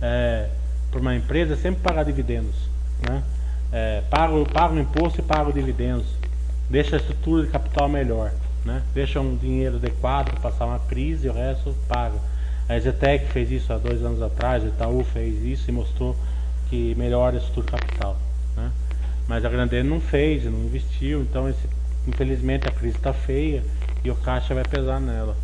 [0.00, 0.48] é,
[0.90, 2.54] para uma empresa é sempre pagar dividendos,
[3.06, 3.22] né?
[3.72, 6.06] É, paga, o imposto e paga dividendos,
[6.68, 8.32] deixa a estrutura de capital melhor,
[8.64, 8.82] né?
[8.92, 12.16] Deixa um dinheiro adequado para passar uma crise e o resto paga.
[12.68, 16.16] A Zetec fez isso há dois anos atrás, o Itaú fez isso e mostrou
[16.68, 18.16] que melhora a estrutura capital.
[18.56, 18.70] Né?
[19.28, 21.68] Mas a Grandene não fez, não investiu, então esse,
[22.06, 23.62] infelizmente a crise está feia
[24.04, 25.36] e o caixa vai pesar nela.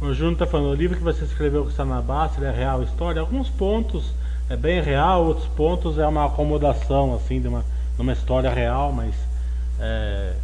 [0.00, 2.82] O Júnior está falando, o livro que você escreveu que está na base é real
[2.82, 3.20] história?
[3.20, 4.12] Alguns pontos
[4.48, 8.92] é bem real, outros pontos é uma acomodação assim de uma, de uma história real,
[8.92, 9.14] mas
[9.80, 10.34] é,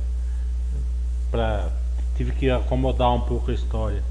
[1.31, 1.69] pra,
[2.17, 4.03] tive que acomodar um pouco a história.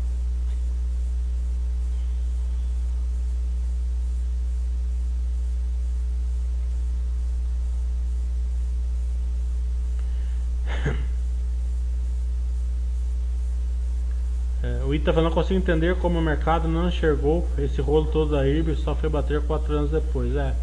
[15.01, 18.47] É, o Ita não consigo entender como o mercado não enxergou esse rolo todo da
[18.47, 20.35] IRB só foi bater quatro anos depois.
[20.35, 20.53] É.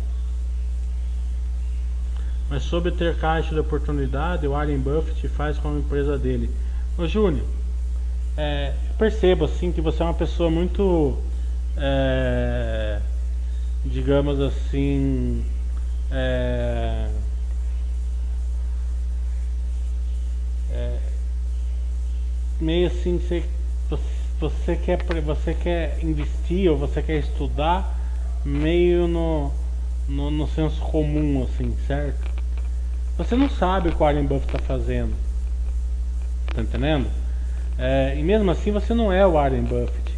[2.48, 6.50] Mas sobre ter caixa de oportunidade, o Warren Buffett faz com a empresa dele.
[6.96, 7.44] Ô Júnior,
[8.36, 11.18] é, percebo assim que você é uma pessoa muito,
[11.76, 13.00] é,
[13.84, 15.44] digamos assim,
[16.10, 17.08] é,
[20.70, 20.98] é
[22.60, 23.44] meio assim, você,
[24.40, 27.98] você, quer, você quer investir ou você quer estudar
[28.44, 29.52] meio no,
[30.08, 32.28] no, no senso comum, assim, certo?
[33.16, 35.12] Você não sabe o que o Warren Buffett está fazendo.
[36.54, 37.08] Tá entendendo?
[37.76, 40.16] É, e mesmo assim você não é o Warren Buffett.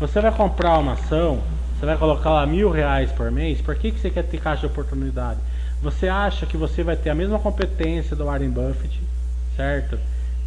[0.00, 1.40] Você vai comprar uma ação,
[1.78, 4.62] você vai colocar lá mil reais por mês, por que, que você quer ter caixa
[4.62, 5.38] de oportunidade?
[5.80, 9.00] Você acha que você vai ter a mesma competência do Warren Buffett,
[9.56, 9.96] certo?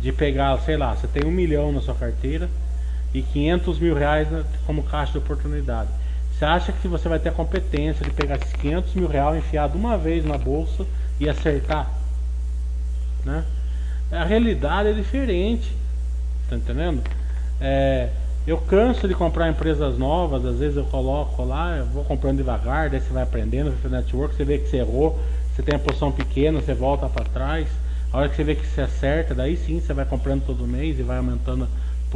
[0.01, 2.49] De pegar, sei lá, você tem um milhão na sua carteira
[3.19, 4.27] e 500 mil reais
[4.65, 5.89] como caixa de oportunidade.
[6.31, 9.69] Você acha que você vai ter a competência de pegar esses 500 mil reais, enfiar
[9.69, 10.85] de uma vez na bolsa
[11.17, 11.89] e acertar.
[13.23, 13.45] Né?
[14.11, 15.73] A realidade é diferente.
[16.49, 17.01] Tá entendendo?
[17.61, 18.09] É,
[18.45, 22.89] eu canso de comprar empresas novas, às vezes eu coloco lá, eu vou comprando devagar,
[22.89, 25.17] daí você vai aprendendo, você network, você vê que você errou,
[25.55, 27.67] você tem a posição pequena, você volta para trás.
[28.11, 30.99] A hora que você vê que você acerta, daí sim você vai comprando todo mês
[30.99, 31.65] e vai aumentando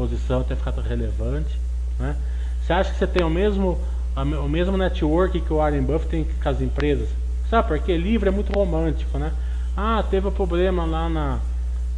[0.03, 1.59] a posição até ficar relevante.
[1.99, 2.15] Né?
[2.61, 3.77] Você acha que você tem o mesmo,
[4.15, 7.09] o mesmo network que o Warren Buffett tem com as empresas?
[7.49, 9.31] Sabe porque livro é muito romântico, né?
[9.75, 11.39] Ah, teve um problema lá na,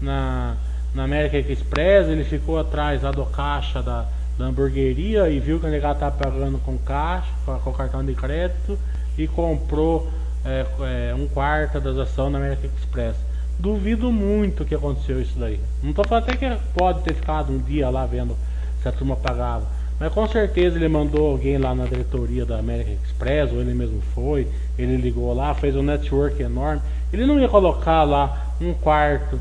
[0.02, 0.56] na,
[0.94, 4.06] na American Express, ele ficou atrás lá do caixa da,
[4.38, 8.78] da hamburgueria e viu que o negado estava pagando com caixa, com, cartão de crédito
[9.18, 10.10] e comprou
[10.46, 10.66] é,
[11.10, 13.16] é, um quarto das ações na American Express.
[13.62, 15.60] Duvido muito que aconteceu isso daí.
[15.84, 18.36] Não estou falando até que pode ter ficado um dia lá vendo
[18.82, 19.68] se a turma pagava.
[20.00, 24.02] Mas com certeza ele mandou alguém lá na diretoria da American Express, ou ele mesmo
[24.16, 24.48] foi,
[24.80, 26.82] ele ligou lá, fez um network enorme.
[27.14, 29.40] Ele não ia colocar lá um quarto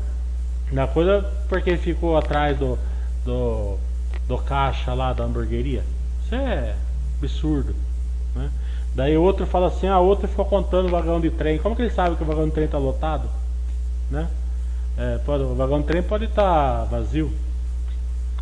[0.71, 2.77] na coisa porque ficou atrás do,
[3.25, 3.79] do,
[4.27, 5.81] do caixa lá da hamburgueria.
[6.23, 6.75] Isso é
[7.17, 7.73] absurdo.
[8.35, 8.51] Né?
[8.93, 11.57] Daí outro fala assim, a ah, outro ficou contando o vagão de trem.
[11.57, 13.40] Como que ele sabe que o vagão de trem está lotado?
[14.11, 14.27] Né?
[14.97, 17.31] É, pode, o vagão trem pode estar tá vazio.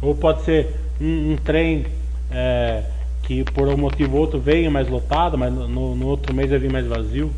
[0.02, 1.86] Ou pode ser um, um trem
[2.32, 2.84] é,
[3.24, 6.60] que por um motivo ou outro venha mais lotado, mas no, no outro mês vai
[6.60, 7.32] vir mais vazio.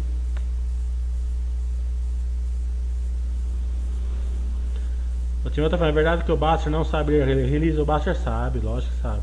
[5.43, 7.77] O tá falando, é verdade que o Baster não sabe release?
[7.79, 9.21] O Baster sabe, lógico que sabe.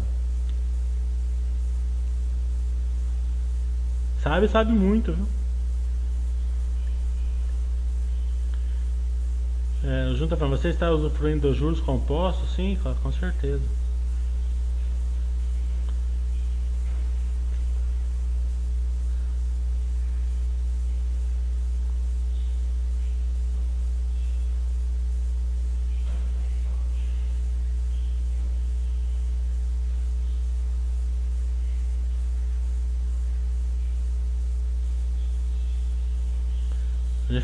[4.23, 5.38] Sabe, sabe muito, viu?
[9.83, 12.55] É, o Junta tá falando, você está usufruindo dos juros compostos?
[12.55, 13.78] Sim, com certeza.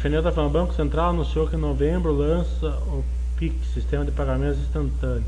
[0.05, 3.03] Está falando, o Banco Central anunciou que em novembro lança o
[3.39, 5.25] PIX, Sistema de Pagamentos Instantâneo.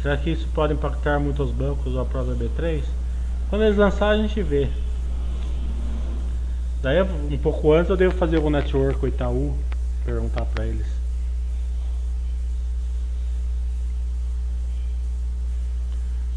[0.00, 2.82] Será que isso pode impactar muito os bancos ou a própria B3?
[3.50, 4.70] Quando eles lançarem a gente vê.
[6.80, 9.54] Daí um pouco antes eu devo fazer o network com o Itaú,
[10.06, 10.86] perguntar para eles.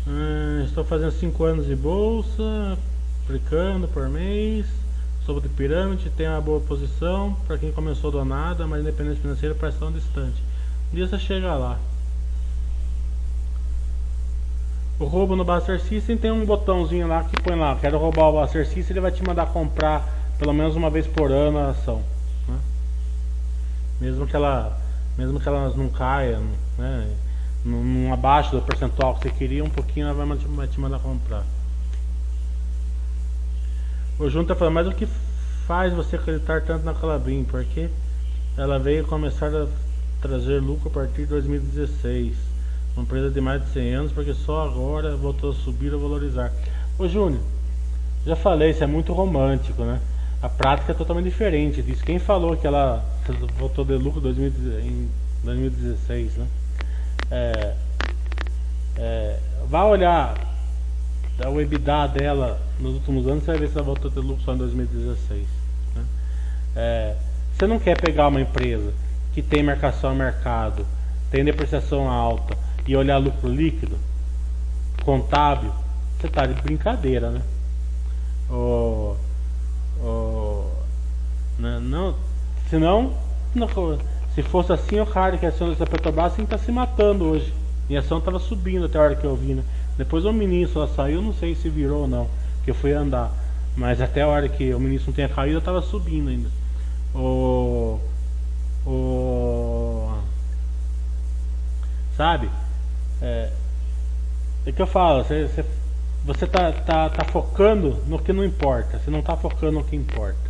[0.06, 2.78] Hum, estou fazendo 5 anos de bolsa,
[3.24, 4.66] aplicando por mês.
[5.28, 9.78] Sobre pirâmide, tem uma boa posição para quem começou do nada, mas independência financeira parece
[9.78, 10.42] tão distante.
[10.90, 11.78] Um dia você chega lá.
[14.98, 18.40] O roubo no Buster System tem um botãozinho lá que põe lá, quero roubar o
[18.40, 20.08] Buster System, ele vai te mandar comprar
[20.40, 22.02] pelo menos uma vez por ano a ação.
[22.48, 22.58] Né?
[24.00, 24.80] Mesmo que ela
[25.18, 26.40] mesmo que ela não caia,
[26.78, 27.14] né?
[27.66, 31.44] Num, abaixo do percentual que você queria, um pouquinho ela vai te mandar comprar.
[34.20, 35.08] O Junta tá falando, mas o que
[35.68, 37.44] faz você acreditar tanto na Calabrim?
[37.44, 37.88] Porque
[38.58, 39.68] ela veio começar a
[40.22, 42.36] trazer lucro a partir de 2016
[42.96, 46.52] uma empresa de mais de 100 anos, porque só agora voltou a subir ou valorizar.
[46.98, 47.44] Ô Júnior,
[48.26, 50.02] já falei, isso é muito romântico, né?
[50.42, 52.04] A prática é totalmente diferente disso.
[52.04, 53.06] Quem falou que ela
[53.60, 55.10] voltou de lucro em
[55.44, 56.48] 2016, né?
[57.30, 57.74] É,
[58.98, 59.40] é,
[59.70, 60.47] vá olhar
[61.46, 64.44] o EBITDA dela nos últimos anos, você vai ver se ela voltou a ter lucro
[64.44, 65.46] só em 2016.
[65.96, 66.06] Né?
[66.76, 67.16] É,
[67.54, 68.94] você não quer pegar uma empresa
[69.34, 70.86] que tem marcação a mercado,
[71.30, 72.58] tem depreciação alta,
[72.88, 73.98] e olhar lucro líquido,
[75.04, 75.72] contábil,
[76.20, 77.42] você está de brincadeira, né?
[78.50, 79.16] Oh,
[80.02, 80.64] oh,
[81.60, 82.16] não, não,
[82.70, 83.14] senão,
[83.54, 83.68] não,
[84.34, 86.72] se fosse assim, o cara que a ação da Petrobras tem que estar tá se
[86.72, 87.54] matando hoje.
[87.90, 89.64] E a ação estava subindo até a hora que eu vi, né?
[89.98, 92.30] Depois o ministro saiu, não sei se virou ou não,
[92.64, 93.32] que eu fui andar.
[93.76, 96.50] Mas até a hora que o ministro não tenha caído, eu estava subindo ainda.
[97.16, 98.00] O,
[98.86, 100.18] o,
[102.16, 102.50] sabe?
[103.22, 103.52] É,
[104.66, 105.66] é que eu falo, você, você,
[106.26, 109.96] você tá, tá, tá focando no que não importa, você não está focando no que
[109.96, 110.48] importa.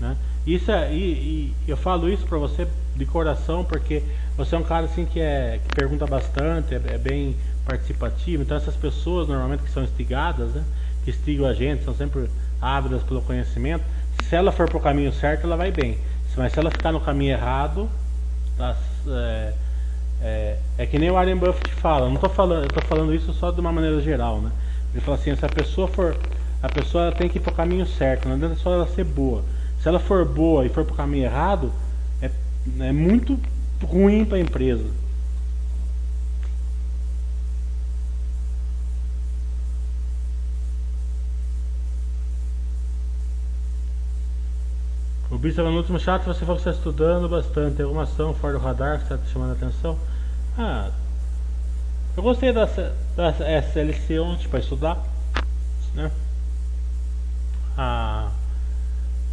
[0.00, 0.16] Né?
[0.46, 2.66] Isso é, e, e eu falo isso para você
[2.96, 4.02] de coração porque
[4.36, 8.42] você é um cara assim que, é, que pergunta bastante, é, é, bem participativo.
[8.42, 10.64] Então essas pessoas normalmente que são instigadas, né,
[11.04, 12.28] que instigam a gente, são sempre
[12.60, 13.84] ávidas pelo conhecimento.
[14.28, 15.98] Se ela for para o caminho certo, ela vai bem.
[16.36, 17.88] Mas se ela ficar no caminho errado,
[18.56, 18.76] tá,
[19.08, 19.52] é,
[20.22, 23.32] é, é que nem o Warren Buffett fala, não tô falando, eu tô falando isso
[23.34, 24.50] só de uma maneira geral, né?
[24.92, 26.16] Ele fala assim, se a pessoa for,
[26.62, 29.42] a pessoa tem que ir pro caminho certo, não adianta só ela ser boa.
[29.82, 31.72] Se ela for boa e for pro caminho errado,
[32.20, 32.30] é,
[32.80, 33.38] é muito
[33.82, 34.84] ruim para a empresa.
[45.42, 47.74] Bicho no último chat, você falou que está estudando bastante.
[47.74, 49.98] Tem alguma ação fora do radar que está te chamando a atenção?
[50.56, 50.88] Ah,
[52.16, 52.64] eu gostei da,
[53.16, 55.04] da SLC ontem para estudar,
[55.96, 56.12] né?
[57.76, 58.30] A,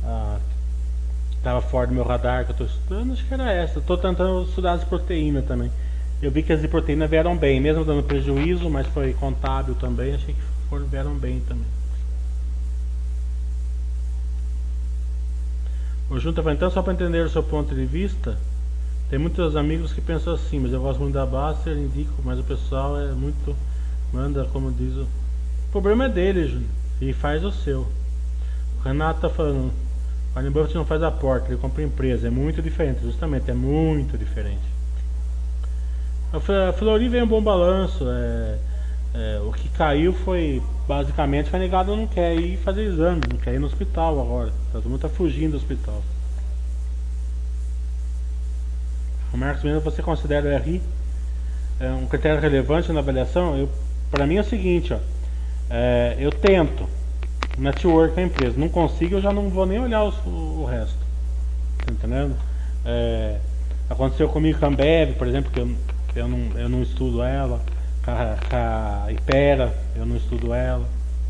[0.03, 0.37] a
[1.43, 3.77] tava fora do meu radar que eu estou estudando, acho que era essa.
[3.77, 5.71] Estou tentando estudar as proteínas também.
[6.23, 10.15] Eu vi que as de proteína vieram bem, mesmo dando prejuízo, mas foi contábil também,
[10.15, 10.41] achei que
[10.71, 11.78] foram, vieram bem também.
[16.09, 18.35] O Junta vai então só para entender o seu ponto de vista.
[19.09, 22.43] Tem muitos amigos que pensam assim, mas eu gosto muito da Baster, indico, mas o
[22.43, 23.55] pessoal é muito.
[24.11, 25.01] Manda, como diz o.
[25.01, 26.69] O problema é dele, Júnior.
[26.99, 27.87] E faz o seu.
[28.79, 29.71] O Renato tá falando.
[30.33, 32.27] Warren Buffett não faz aporte, ele compra empresa.
[32.27, 34.61] É muito diferente, justamente, é muito diferente.
[36.31, 38.05] A Flori vem um bom balanço.
[38.07, 38.57] É,
[39.13, 40.61] é, o que caiu foi.
[40.87, 44.51] Basicamente, foi negado não quer ir fazer exame, não quer ir no hospital agora.
[44.71, 46.01] Todo mundo tá fugindo do hospital.
[49.31, 50.81] O Marcos Mendes, você considera o RI
[51.79, 53.69] é um critério relevante na avaliação?
[54.11, 54.99] Para mim é o seguinte, ó,
[55.69, 56.87] é, eu tento
[57.57, 60.97] network a empresa, não consigo, eu já não vou nem olhar os, o, resto.
[61.85, 62.35] Tá entendendo?
[62.85, 63.37] É,
[63.89, 65.71] aconteceu comigo com a Ambev, por exemplo, que eu,
[66.15, 67.61] eu, não, eu não estudo ela,
[68.51, 70.85] a, Ipera, eu não estudo ela,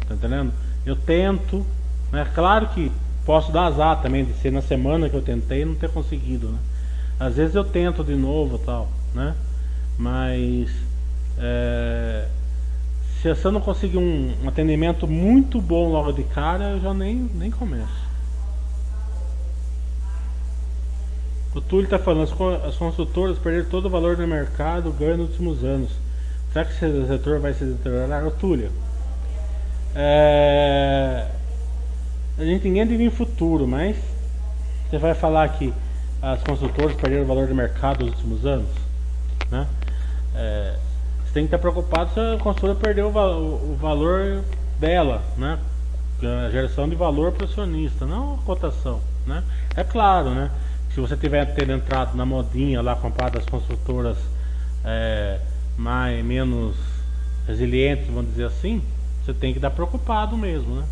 [0.07, 0.53] tá entendendo?
[0.86, 1.65] Eu tento,
[2.11, 2.27] né?
[2.34, 2.91] Claro que
[3.25, 6.49] posso dar azar também de ser na semana que eu tentei e não ter conseguido,
[6.49, 6.59] né?
[7.19, 9.36] Às vezes eu tento de novo tal, né?
[9.97, 10.69] Mas
[11.38, 12.25] é,
[13.21, 17.30] se eu não conseguir um, um, atendimento muito bom logo de cara, eu já nem,
[17.36, 18.09] nem começo.
[21.53, 25.30] O Túlio está falando, as, as consultoras perderam todo o valor no mercado ganho nos
[25.32, 25.91] últimos anos.
[26.51, 28.25] Será que esse setor vai se deteriorar?
[28.25, 28.71] O Túlio,
[29.95, 31.27] é,
[32.37, 33.97] a gente ninguém adivinha o futuro, mas
[34.89, 35.73] você vai falar que
[36.21, 38.69] as construtoras perderam o valor de mercado nos últimos anos?
[39.51, 39.67] Né?
[40.35, 40.75] É,
[41.23, 44.43] você tem que estar preocupado se a construtora perdeu o, o, o valor
[44.79, 45.59] dela, né?
[46.21, 49.43] A geração de valor para o acionista, não a cotação, né?
[49.75, 50.51] É claro, né?
[50.93, 54.17] Se você tiver ter entrado na modinha lá comprado das construtoras
[54.83, 55.39] é,
[55.80, 56.75] mais menos
[57.47, 58.82] resilientes, vamos dizer assim,
[59.23, 60.86] você tem que estar preocupado mesmo, né?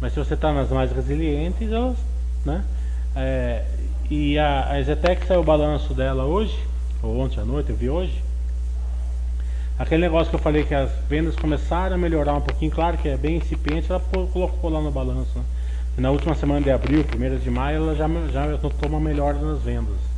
[0.00, 1.96] Mas se você está nas mais resilientes, elas,
[2.44, 2.64] né?
[3.16, 3.64] É,
[4.08, 6.56] e a, a Zetec saiu o balanço dela hoje,
[7.02, 8.22] ou ontem à noite, eu vi hoje.
[9.76, 13.08] Aquele negócio que eu falei que as vendas começaram a melhorar um pouquinho, claro que
[13.08, 14.00] é bem incipiente, ela
[14.32, 15.36] colocou lá no balanço.
[15.36, 15.44] Né?
[15.98, 19.60] Na última semana de abril, primeira de maio, ela já, já notou uma melhora nas
[19.62, 20.11] vendas.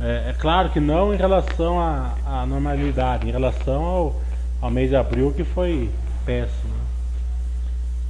[0.00, 4.20] É, é, claro que não em relação à, normalidade, em relação ao,
[4.62, 5.90] ao mês de abril que foi
[6.24, 6.72] péssimo.
[6.72, 6.84] Né?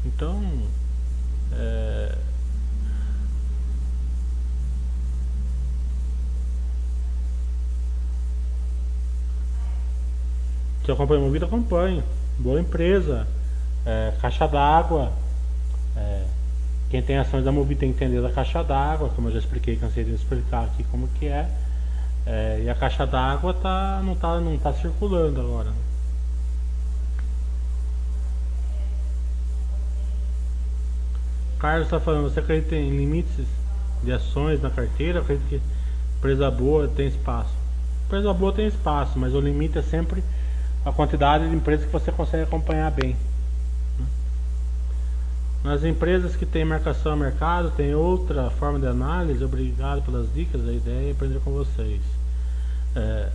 [0.07, 0.41] Então,
[1.53, 2.15] é,
[10.93, 12.03] acompanha Movida, acompanho.
[12.39, 13.27] Boa empresa,
[13.85, 15.13] é, caixa d'água.
[15.97, 16.25] É,
[16.89, 19.77] quem tem ações da Movida tem que entender da caixa d'água, como eu já expliquei,
[19.77, 21.49] cansei de explicar aqui como que é.
[22.31, 25.73] É e a caixa d'água tá, não está não tá circulando agora.
[31.59, 33.47] Carlos está falando, você acredita em limites
[34.05, 35.21] de ações na carteira?
[35.21, 35.61] Acredita que
[36.19, 37.53] empresa boa tem espaço?
[38.07, 40.23] Empresa boa tem espaço, mas o limite é sempre
[40.85, 43.17] a quantidade de empresas que você consegue acompanhar bem.
[45.63, 49.45] Nas empresas que têm marcação a mercado, tem outra forma de análise.
[49.45, 52.20] Obrigado pelas dicas, a ideia é aprender com vocês.
[52.95, 53.29] É,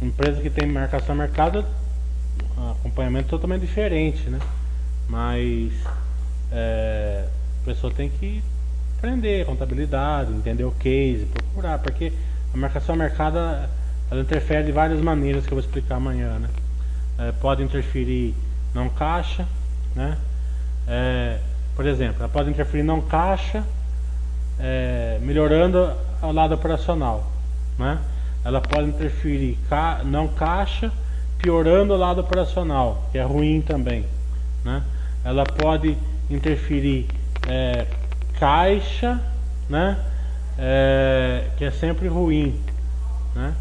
[0.00, 1.64] empresa que tem marcação mercado,
[2.72, 4.38] acompanhamento totalmente diferente, né?
[5.08, 5.72] Mas
[6.50, 7.24] é,
[7.62, 8.42] a pessoa tem que
[8.98, 12.12] aprender contabilidade, entender o case, procurar, porque
[12.52, 13.38] a marcação mercado
[14.10, 16.48] ela interfere de várias maneiras que eu vou explicar amanhã, né?
[17.18, 18.34] É, pode interferir
[18.74, 19.46] não caixa,
[19.94, 20.16] né?
[20.86, 21.38] É,
[21.74, 23.64] por exemplo, ela pode interferir não caixa,
[24.58, 27.30] é, melhorando o lado operacional,
[27.78, 27.98] né?
[28.44, 30.92] Ela pode interferir ca não caixa,
[31.38, 34.04] piorando o lado operacional, que é ruim também,
[34.64, 34.82] né?
[35.24, 35.96] Ela pode
[36.30, 37.06] interferir
[37.46, 37.86] é,
[38.38, 39.20] caixa,
[39.68, 39.98] né?
[40.58, 42.60] É, que é sempre ruim,
[43.34, 43.54] né?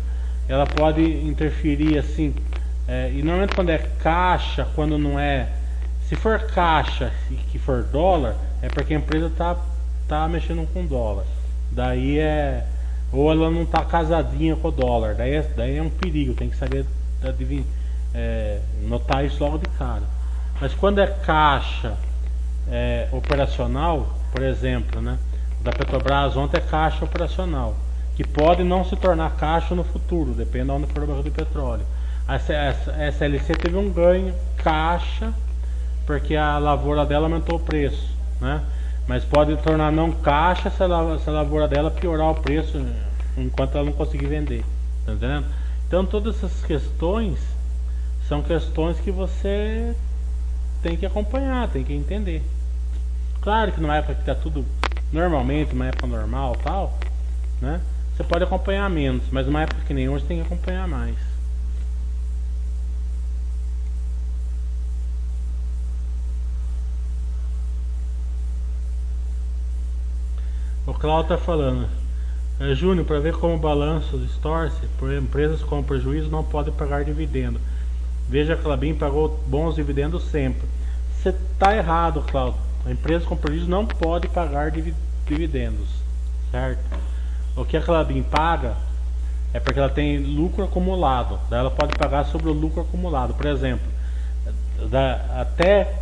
[0.52, 2.36] ela pode interferir assim.
[2.88, 5.48] É, e normalmente quando é caixa, quando não é.
[6.08, 9.56] Se for caixa e que for dólar, é porque a empresa está
[10.10, 11.26] tá mexendo com dólar.
[11.72, 12.66] Daí é.
[13.12, 15.16] Ou ela não está casadinha com o dólar.
[15.16, 16.86] Daí é, daí é um perigo, tem que saber
[18.14, 20.04] é, notar isso logo de cara.
[20.60, 21.98] Mas quando é caixa
[22.70, 25.18] é, operacional, por exemplo, né?
[25.62, 27.76] Da Petrobras ontem é caixa operacional
[28.16, 31.32] que pode não se tornar caixa no futuro, depende de onde for o barril de
[31.32, 31.84] petróleo.
[32.28, 35.34] A SLC teve um ganho caixa
[36.06, 38.10] porque a lavoura dela aumentou o preço,
[38.40, 38.62] né?
[39.12, 42.82] Mas pode tornar não caixa se a, se a lavoura dela piorar o preço
[43.38, 44.64] enquanto ela não conseguir vender,
[45.06, 45.48] tá entendendo?
[45.86, 47.38] Então todas essas questões
[48.30, 49.94] são questões que você
[50.82, 52.42] tem que acompanhar, tem que entender.
[53.42, 54.64] Claro que numa época que está tudo
[55.12, 56.98] normalmente, uma época normal tal,
[57.62, 57.82] né?
[58.16, 61.18] Você pode acompanhar menos, mas numa época que nem hoje tem que acompanhar mais.
[70.86, 71.88] O Cláudio está falando.
[72.60, 77.04] É, Júnior, para ver como o balanço distorce, por empresas com prejuízo não podem pagar
[77.04, 77.60] dividendo.
[78.28, 80.68] Veja que a Clabin pagou bons dividendos sempre.
[81.16, 82.60] Você está errado, Cláudio.
[82.86, 85.88] A empresa com prejuízo não pode pagar dividendos,
[86.50, 86.82] certo?
[87.56, 88.76] O que a Clabin paga
[89.54, 91.40] é porque ela tem lucro acumulado.
[91.50, 93.36] Daí ela pode pagar sobre o lucro acumulado.
[93.36, 93.86] Por exemplo,
[94.90, 95.94] da, até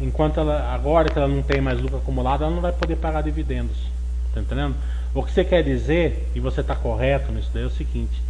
[0.00, 3.22] enquanto ela agora que ela não tem mais lucro acumulado, ela não vai poder pagar
[3.22, 3.95] dividendos.
[4.36, 4.76] Tá entendendo?
[5.14, 8.22] O que você quer dizer, e você está correto nisso daí, é o seguinte: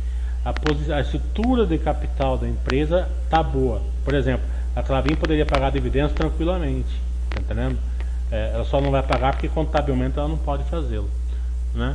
[0.44, 0.54] a,
[0.94, 3.82] a estrutura de capital da empresa tá boa.
[4.04, 4.46] Por exemplo,
[4.76, 6.96] a Clavin poderia pagar dividendos tranquilamente.
[7.30, 7.76] Tá entendendo?
[8.30, 11.10] É, ela só não vai pagar porque contabilmente ela não pode fazê-lo.
[11.74, 11.94] Né?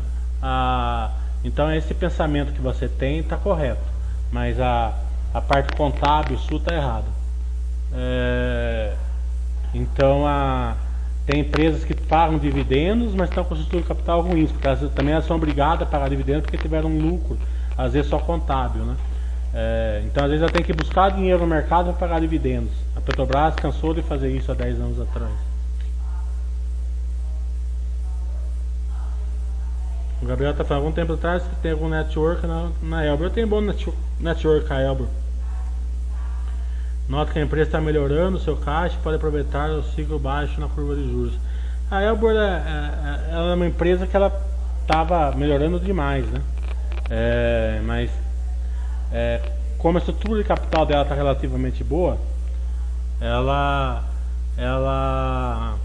[1.43, 3.81] então esse pensamento que você tem está correto,
[4.31, 4.93] mas a,
[5.33, 7.07] a parte contábil sua está errada.
[7.93, 8.93] É,
[9.73, 10.75] então a,
[11.25, 15.13] tem empresas que pagam dividendos, mas estão com estrutura de capital ruins, porque elas, também
[15.13, 17.37] elas são obrigadas a pagar dividendos porque tiveram um lucro,
[17.77, 18.83] às vezes só contábil.
[18.83, 18.95] Né?
[19.53, 22.71] É, então às vezes ela tem que buscar dinheiro no mercado para pagar dividendos.
[22.95, 25.31] A Petrobras cansou de fazer isso há 10 anos atrás.
[30.23, 33.27] Gabriel tá falando algum tempo atrás que tem algum network na, na Elbor.
[33.27, 33.61] Eu tenho bom
[34.19, 35.07] network a Elbor.
[37.11, 40.61] Nota que a empresa está melhorando o seu caixa e pode aproveitar o ciclo baixo
[40.61, 41.33] na curva de juros.
[41.91, 44.31] A Elbor é, é, é uma empresa que ela
[44.81, 46.41] estava melhorando demais, né?
[47.09, 48.09] É, mas
[49.11, 49.41] é,
[49.77, 52.17] como a estrutura de capital dela está relativamente boa,
[53.19, 54.05] ela,
[54.55, 55.75] ela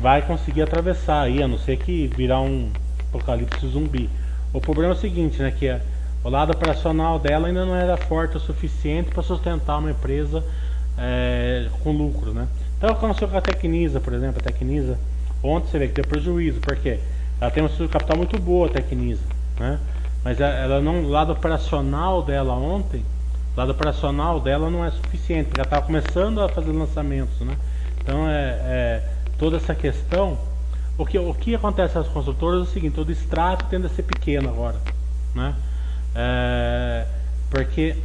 [0.00, 2.72] vai conseguir atravessar aí, a não ser que virar um
[3.08, 4.10] apocalipse zumbi.
[4.52, 5.80] O problema é o seguinte, né, que é,
[6.24, 10.42] o lado operacional dela ainda não era forte o suficiente para sustentar uma empresa
[10.96, 12.48] é, com lucro, né?
[12.78, 14.98] Então aconteceu com a Tecnisa, por exemplo, a Tecnisa,
[15.42, 16.98] ontem você vê que deu prejuízo, porque
[17.38, 19.22] ela tem estrutura capital muito boa, a Tecnisa,
[19.60, 19.78] né?
[20.24, 23.04] Mas ela não, o lado operacional dela ontem,
[23.54, 27.54] o lado operacional dela não é suficiente, porque ela estava começando a fazer lançamentos, né?
[28.00, 29.02] Então é, é
[29.38, 30.38] toda essa questão,
[30.96, 34.04] o que, o que acontece às construtoras é o seguinte, o distrato tende a ser
[34.04, 34.76] pequeno agora,
[35.34, 35.54] né?
[36.14, 37.06] É,
[37.50, 37.96] porque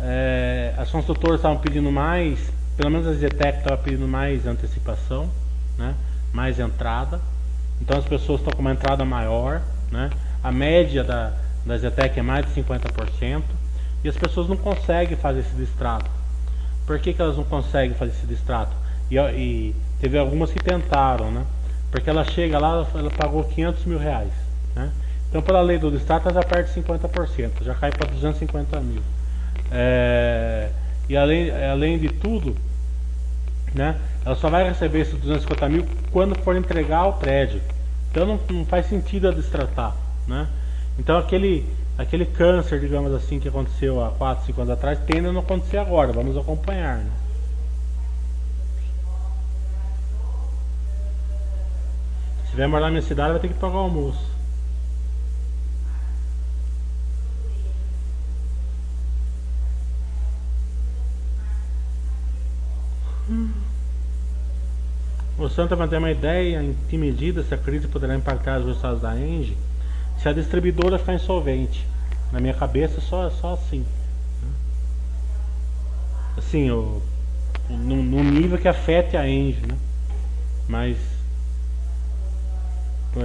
[0.00, 2.38] é, as construtoras estavam pedindo mais,
[2.76, 5.30] pelo menos a Zetec estava pedindo mais antecipação,
[5.78, 5.94] né?
[6.32, 7.20] mais entrada,
[7.80, 10.10] então as pessoas estão com uma entrada maior, né?
[10.42, 11.32] a média da,
[11.64, 13.42] da Zetec é mais de 50%,
[14.04, 16.08] e as pessoas não conseguem fazer esse distrato.
[16.86, 18.70] Por que, que elas não conseguem fazer esse distrato?
[19.10, 21.44] E, e teve algumas que tentaram, né?
[21.90, 24.32] Porque ela chega lá, ela pagou 500 mil reais,
[24.74, 24.92] né?
[25.36, 29.02] Então, pela lei do Estado, já perde 50%, já cai para 250 mil.
[29.70, 30.70] É,
[31.10, 32.56] e além, além de tudo,
[33.74, 37.60] né, ela só vai receber esses 250 mil quando for entregar o prédio.
[38.10, 39.94] Então, não, não faz sentido a destratar.
[40.26, 40.48] Né?
[40.98, 41.68] Então, aquele,
[41.98, 45.76] aquele câncer, digamos assim, que aconteceu há 4, 5 anos atrás, tende a não acontecer
[45.76, 46.14] agora.
[46.14, 46.96] Vamos acompanhar.
[46.96, 47.10] Né?
[52.48, 54.35] Se vier morar na minha cidade, vai ter que pagar o almoço.
[65.56, 69.56] Santa ter uma ideia em que medida essa crise poderá impactar os resultados da Engie
[70.18, 71.86] se a distribuidora ficar insolvente.
[72.30, 73.82] Na minha cabeça, só, só assim.
[76.36, 77.00] Assim, o,
[77.70, 79.78] num, nível que afete a Engie, né?
[80.68, 80.98] Mas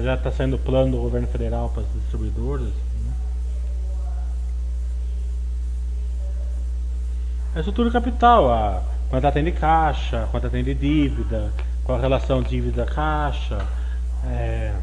[0.01, 2.67] já está saindo o plano do governo federal para as distribuidoras.
[2.67, 3.13] Né?
[7.55, 11.51] A estrutura capital, a quanto ela tem de caixa, quanto ela tem de dívida,
[11.83, 13.65] qual a relação dívida-caixa,
[14.25, 14.73] é,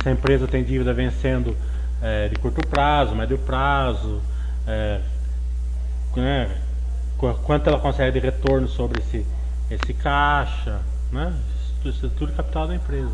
[0.00, 1.56] se a empresa tem dívida vencendo
[2.00, 4.20] é, de curto prazo, médio prazo,
[4.66, 5.00] é,
[6.16, 6.50] né,
[7.44, 9.26] quanto ela consegue de retorno sobre esse,
[9.70, 10.80] esse caixa,
[11.12, 11.34] né,
[11.84, 13.12] isso, tudo capital da empresa.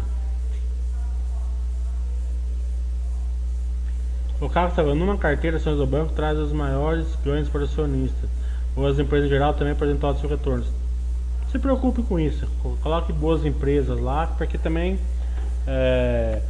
[4.41, 8.29] O carro estava numa carteira ações do banco traz os maiores ganhos para o acionista,
[8.75, 10.82] ou as empresas em geral também apresentam seus retornos.
[11.53, 12.49] Se preocupe com isso,
[12.83, 14.99] coloque boas empresas lá, porque também
[15.67, 16.41] é,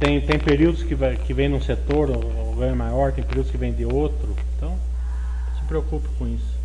[0.00, 3.52] tem, tem períodos que, vai, que vem num setor, o ganho é maior, tem períodos
[3.52, 4.76] que vem de outro, então
[5.56, 6.57] se preocupe com isso.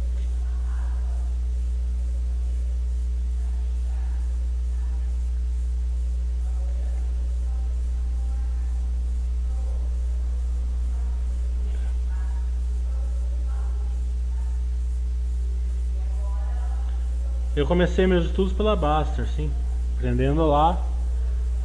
[17.55, 19.51] Eu comecei meus estudos pela Baster, sim.
[19.95, 20.81] Aprendendo lá,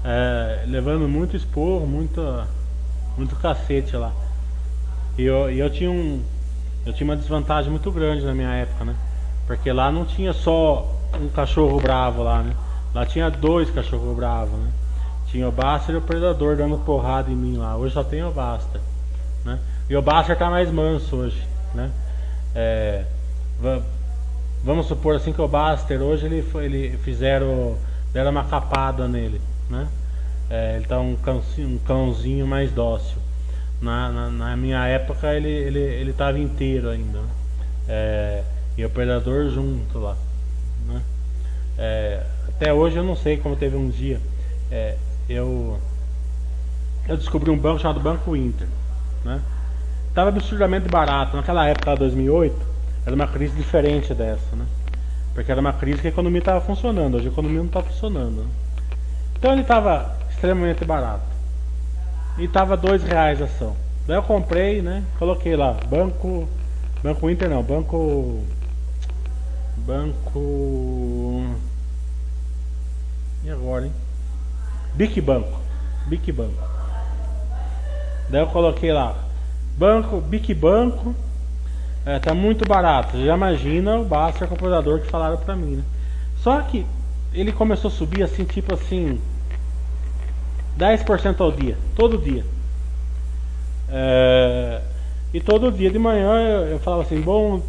[0.05, 2.21] é, levando muito esporro, muito,
[3.17, 4.13] muito cacete lá.
[5.17, 6.23] E eu, e eu tinha um.
[6.85, 8.95] Eu tinha uma desvantagem muito grande na minha época, né?
[9.47, 12.55] Porque lá não tinha só um cachorro bravo lá, né?
[12.95, 14.71] Lá tinha dois cachorros bravos, né?
[15.29, 17.77] Tinha o Baster e o Predador dando porrada em mim lá.
[17.77, 18.81] Hoje só tem o Baster,
[19.43, 19.59] né?
[19.89, 21.43] E o Baster tá mais manso hoje,
[21.75, 21.91] né?
[22.55, 23.05] É,
[24.65, 27.77] Vamos supor assim que o Baster hoje ele, ele fizeram
[28.13, 29.41] deram uma capada nele,
[29.71, 29.87] né?
[30.51, 33.19] É, ele tá um cãozinho, um cãozinho mais dócil.
[33.81, 37.29] Na, na, na, minha época ele ele ele estava inteiro ainda, né?
[37.89, 38.43] é,
[38.77, 40.17] e o predador junto lá,
[40.87, 41.01] né?
[41.79, 44.21] É, até hoje eu não sei como teve um dia,
[44.71, 44.97] é,
[45.29, 45.79] eu
[47.07, 48.67] eu descobri um banco chamado Banco Inter,
[49.25, 49.41] né?
[50.13, 54.67] Tava absurdamente barato naquela época, 2008 era uma crise diferente dessa, né?
[55.35, 58.43] Porque era uma crise que a economia estava funcionando, hoje a economia não está funcionando.
[58.43, 58.49] Né?
[59.37, 61.23] Então ele estava extremamente barato.
[62.39, 63.77] E estava dois reais a ação.
[64.07, 65.05] Daí eu comprei, né?
[65.19, 66.49] Coloquei lá, banco.
[67.03, 68.43] Banco Inter não, banco.
[69.79, 71.45] Banco.
[73.45, 73.93] E agora, hein?
[74.95, 75.59] Bic Banco.
[76.07, 76.69] Bic Banco.
[78.31, 79.17] Daí eu coloquei lá,
[79.77, 81.15] banco, Bic Banco,
[82.05, 83.23] é, tá muito barato.
[83.23, 85.85] Já imagina o Baster computador que falaram pra mim, né?
[86.39, 86.87] Só que
[87.33, 89.21] ele começou a subir assim, tipo assim,
[90.79, 92.45] 10% ao dia, todo dia.
[93.91, 94.81] É,
[95.33, 97.61] e todo dia de manhã eu, eu falava assim, bom,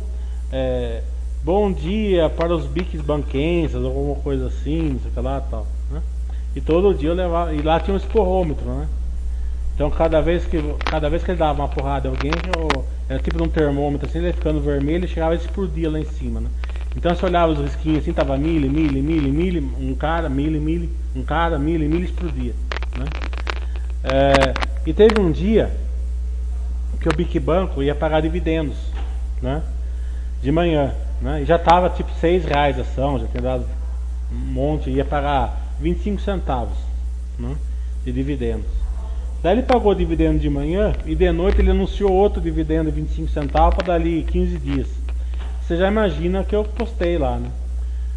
[0.51, 1.01] é,
[1.43, 5.67] bom dia para os biques banquenses, alguma coisa assim, não sei o que lá tal.
[5.91, 6.01] Né?
[6.55, 8.87] E todo dia eu levava, e lá tinha um esporrômetro, né?
[9.79, 12.31] Então cada vez que, cada vez que ele dava uma porrada em alguém,
[13.07, 16.49] era tipo um termômetro assim, ele ficando vermelho, chegava a explodir lá em cima, né?
[16.97, 20.89] Então você olhava os risquinhos assim, tava mil, mil, mil, mil, um cara, mil, mil,
[21.15, 22.53] um cara, mil, mil, explodia,
[22.97, 23.05] né?
[24.03, 24.53] É,
[24.85, 25.71] e teve um dia
[26.99, 28.75] que o Bic Banco ia pagar dividendos,
[29.41, 29.63] né?
[30.43, 31.41] De manhã, né?
[31.41, 33.65] E já tava tipo seis reais a ação, já tinha dado
[34.29, 36.77] um monte, ia pagar 25 centavos,
[37.39, 37.55] né?
[38.03, 38.88] De dividendos.
[39.41, 42.99] Daí ele pagou o dividendo de manhã e de noite ele anunciou outro dividendo de
[42.99, 44.87] 25 centavos para dali 15 dias.
[45.61, 47.49] Você já imagina que eu postei lá, né?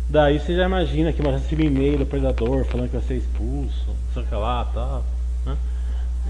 [0.08, 3.94] Daí você já imagina que vai receber e-mail do predador falando que vai ser expulso,
[4.12, 5.04] sei que lá tal.
[5.46, 5.56] Né?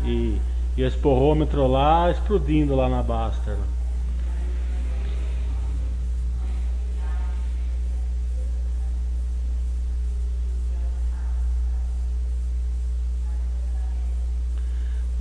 [0.04, 0.38] E,
[0.76, 3.54] e o esporrômetro lá explodindo lá na Baster.
[3.54, 3.64] Né?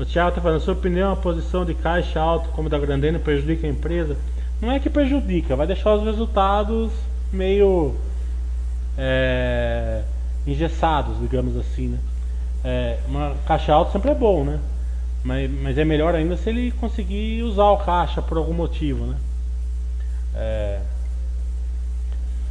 [0.02, 3.20] O Thiago está falando, na sua opinião, a posição de caixa alto como da Grandena
[3.20, 4.18] prejudica a empresa?
[4.60, 6.92] Não é que prejudica, vai deixar os resultados
[7.32, 7.94] meio
[8.98, 10.02] é,
[10.48, 12.00] engessados, digamos assim, né?
[12.64, 14.60] É, uma caixa alta sempre é bom, né?
[15.24, 19.18] Mas, mas é melhor ainda se ele conseguir usar o caixa por algum motivo, né?
[20.34, 20.82] É,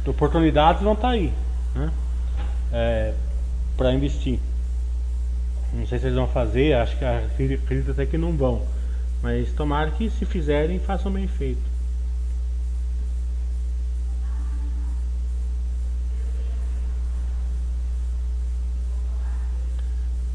[0.07, 1.33] oportunidades vão estar tá aí,
[1.75, 1.91] né?
[2.71, 3.13] É,
[3.75, 4.39] para investir.
[5.73, 8.61] Não sei se eles vão fazer, acho que acredito até que não vão.
[9.21, 11.71] Mas tomara que se fizerem, façam bem feito.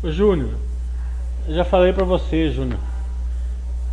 [0.04, 0.54] Júnior,
[1.48, 2.78] já falei para você, Júnior.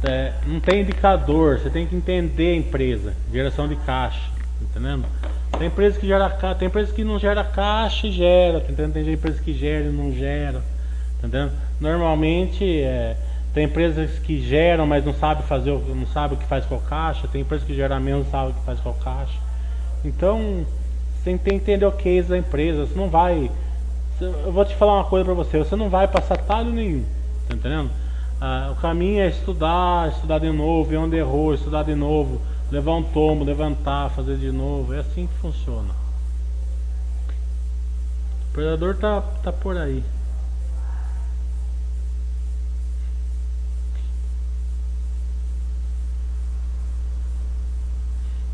[0.03, 4.29] É, não tem indicador, você tem que entender a empresa, geração de caixa,
[4.61, 5.05] entendendo?
[5.57, 8.93] Tem empresa que gera tem empresa que não gera caixa e gera, tá entendendo?
[8.93, 10.61] Tem empresa que gera e não gera.
[11.23, 11.49] Entendeu?
[11.79, 13.15] Normalmente é,
[13.53, 16.79] tem empresas que geram, mas não sabe fazer, não sabe o que faz com a
[16.79, 17.29] caixa.
[17.29, 19.39] Tem empresas que geram menos, sabe o que faz com a caixa.
[20.03, 20.65] Então
[21.15, 22.85] você tem que entender o case da empresa.
[22.85, 23.49] Você não vai,
[24.19, 25.59] eu vou te falar uma coisa para você.
[25.59, 27.05] Você não vai passar talho nenhum,
[27.47, 27.89] tá entendendo?
[28.41, 32.95] Ah, o caminho é estudar, estudar de novo, ver onde errou, estudar de novo, levar
[32.95, 34.93] um tombo, levantar, fazer de novo.
[34.93, 35.93] É assim que funciona.
[38.49, 40.03] O predador tá, tá por aí.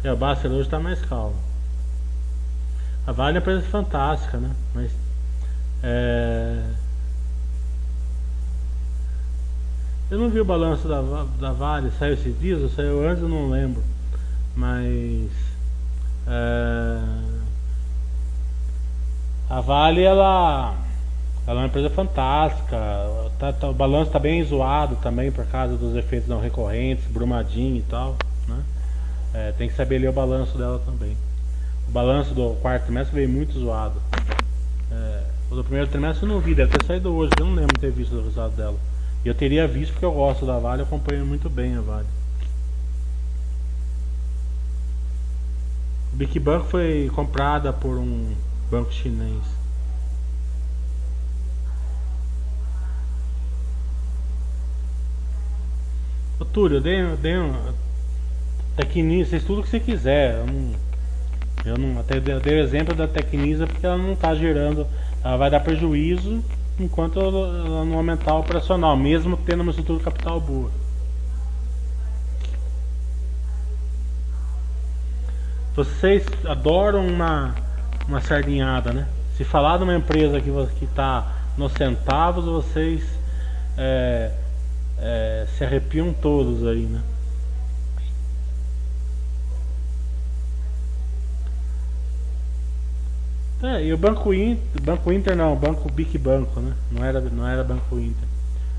[0.04, 1.36] É, o Barcelona está mais calmo.
[3.06, 4.52] A Vale é uma empresa fantástica, né?
[4.74, 4.92] Mas
[5.84, 6.64] é...
[10.12, 11.02] Eu não vi o balanço da,
[11.40, 13.84] da Vale, saiu esses dias ou saiu antes, eu não lembro.
[14.56, 15.30] Mas
[16.28, 17.00] é...
[19.50, 20.76] a Vale ela,
[21.46, 22.78] ela é uma empresa fantástica.
[23.38, 27.78] Tá, tá, o balanço está bem zoado também por causa dos efeitos não recorrentes, Brumadinho
[27.78, 28.18] e tal.
[29.34, 31.16] É, tem que saber ler o balanço dela também.
[31.88, 34.02] O balanço do quarto trimestre veio muito zoado.
[34.92, 37.76] É, o do primeiro trimestre eu não vi, deve ter saído hoje, eu não lembro
[37.76, 38.78] de ter visto o resultado dela.
[39.24, 42.08] E eu teria visto porque eu gosto da Vale, eu acompanho muito bem a Vale.
[46.14, 48.34] O Big Bank foi comprada por um
[48.70, 49.44] banco chinês.
[56.40, 57.54] Ô Túlio, eu dei, eu dei um,
[58.80, 60.36] Tecnisa, estuda o que você quiser.
[60.36, 60.72] Eu não,
[61.66, 64.88] eu não até dei o exemplo da Tecnisa porque ela não está gerando,
[65.22, 66.42] ela vai dar prejuízo
[66.80, 70.72] enquanto ela não aumentar o operacional, mesmo tendo uma estrutura capital boa.
[75.76, 77.56] Vocês adoram uma,
[78.08, 79.10] uma sardinhada, né?
[79.36, 83.04] Se falar de uma empresa que está nos centavos, vocês
[83.78, 84.32] é,
[84.98, 87.02] é, se arrepiam todos aí, né?
[93.62, 96.74] É, e o Banco Inter, Banco Inter não, Banco Big Banco, né?
[96.92, 98.28] Não era, não era Banco Inter.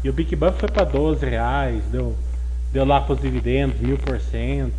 [0.03, 2.17] E o Big Banco foi para 12 reais, deu,
[2.73, 4.73] deu lá com os dividendos, mil por cento.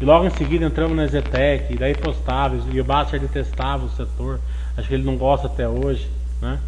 [0.00, 3.90] E logo em seguida entramos na Zetec, e daí postava, e o Baster detestava o
[3.90, 4.38] setor,
[4.76, 6.08] acho que ele não gosta até hoje,
[6.40, 6.60] né?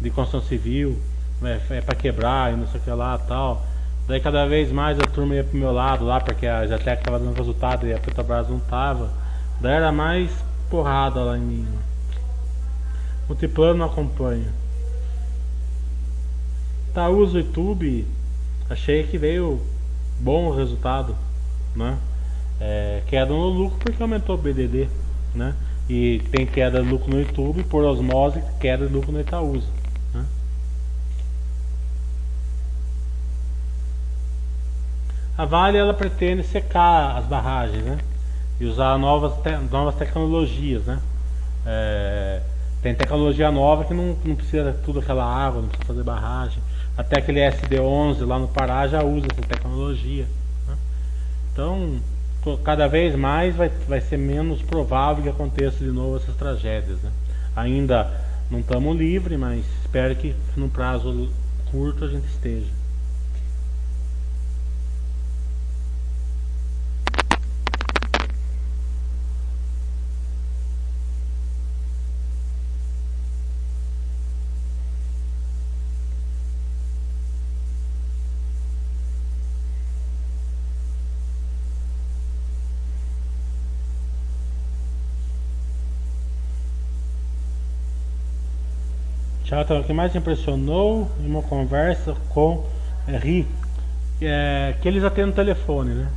[0.00, 0.96] de construção civil,
[1.42, 3.66] é, é para quebrar e não sei o que lá tal.
[4.06, 7.18] Daí cada vez mais a turma ia pro meu lado lá, porque a Zetec tava
[7.18, 9.10] dando resultado e a Petrobras não tava.
[9.60, 10.30] Daí era mais
[10.70, 11.68] porrada lá em mim.
[13.28, 14.52] Multiplano não acompanha.
[16.94, 18.06] Tá, uso YouTube,
[18.70, 19.60] achei que veio
[20.20, 21.14] bom o resultado,
[21.74, 21.98] né?
[22.60, 24.88] É, queda no lucro porque aumentou o BDD,
[25.34, 25.54] né?
[25.88, 29.68] E tem queda de lucro no YouTube, por osmose, queda de lucro no Itaúsa.
[30.14, 30.24] Né?
[35.36, 37.98] A Vale ela pretende secar as barragens, né?
[38.58, 40.98] E usar novas, te novas tecnologias, né?
[41.66, 42.40] É,
[42.86, 46.62] tem tecnologia nova que não, não precisa tudo aquela água, não precisa fazer barragem.
[46.96, 50.24] Até aquele SD11 lá no Pará já usa essa tecnologia.
[50.68, 50.76] Né?
[51.52, 51.98] Então,
[52.62, 57.00] cada vez mais vai, vai ser menos provável que aconteça de novo essas tragédias.
[57.02, 57.10] Né?
[57.56, 58.08] Ainda
[58.48, 61.28] não estamos livres, mas espero que no prazo
[61.72, 62.70] curto a gente esteja.
[89.46, 92.64] Jonathan, o que mais impressionou em uma conversa com
[93.06, 93.46] é, Ri,
[94.20, 96.08] é, que eles atendem o telefone, né?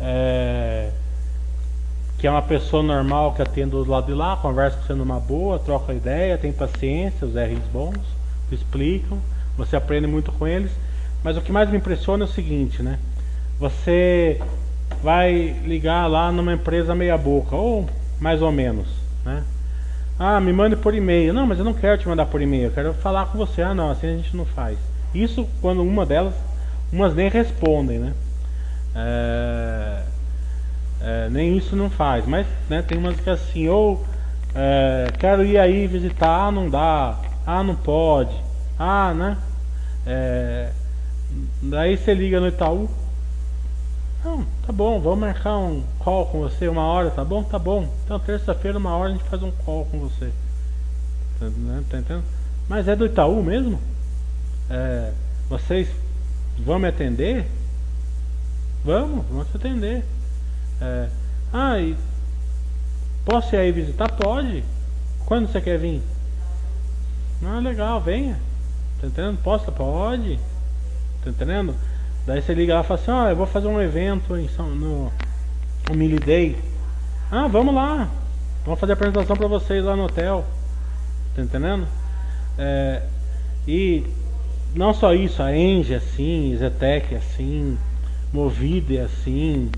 [0.00, 0.90] É,
[2.18, 5.18] que é uma pessoa normal que atende do lado de lá, conversa com você numa
[5.18, 7.98] boa, troca ideia, tem paciência, os R's bons,
[8.52, 9.18] explicam,
[9.56, 10.70] você aprende muito com eles.
[11.24, 13.00] Mas o que mais me impressiona é o seguinte, né?
[13.58, 14.40] Você
[15.02, 17.88] vai ligar lá numa empresa meia boca, ou
[18.20, 18.86] mais ou menos,
[19.24, 19.42] né?
[20.18, 21.32] Ah, me mande por e-mail.
[21.32, 23.62] Não, mas eu não quero te mandar por e-mail, eu quero falar com você.
[23.62, 24.78] Ah, não, assim a gente não faz.
[25.14, 26.34] Isso quando uma delas,
[26.92, 28.12] umas nem respondem, né?
[28.94, 30.02] É,
[31.00, 34.04] é, nem isso não faz, mas né, tem umas que é assim, ou
[34.54, 38.36] é, quero ir aí visitar, ah, não dá, ah, não pode,
[38.78, 39.36] ah, né?
[40.06, 40.70] É,
[41.62, 42.88] daí você liga no Itaú,
[44.24, 47.42] não, tá bom, vamos marcar um call com você uma hora, tá bom?
[47.42, 47.92] Tá bom.
[48.04, 50.30] Então terça-feira, uma hora, a gente faz um call com você.
[51.40, 51.82] Tá, né?
[51.90, 52.24] tá entendendo?
[52.68, 53.80] Mas é do Itaú mesmo?
[54.70, 55.12] É,
[55.48, 55.88] vocês
[56.58, 57.46] vão me atender?
[58.84, 60.04] Vamos, vamos te atender.
[60.80, 61.08] É,
[61.52, 61.96] ah, e
[63.24, 64.08] posso ir aí visitar?
[64.12, 64.62] Pode.
[65.26, 66.00] Quando você quer vir?
[67.44, 68.38] Ah, legal, venha.
[69.00, 69.42] Tá entendendo?
[69.42, 69.70] Posso?
[69.72, 70.38] Pode.
[71.24, 71.74] Tá entendendo?
[72.26, 74.48] Daí você liga lá e fala assim, ó, oh, eu vou fazer um evento em
[74.48, 75.12] São, no,
[75.88, 76.56] no Mili Day.
[77.30, 78.08] Ah, vamos lá.
[78.64, 80.44] Vamos fazer a apresentação para vocês lá no hotel.
[81.34, 81.86] Tá entendendo?
[82.56, 83.02] É,
[83.66, 84.04] e
[84.74, 87.76] não só isso, a Enge é assim, Zetec é assim,
[88.32, 89.70] Movida é assim,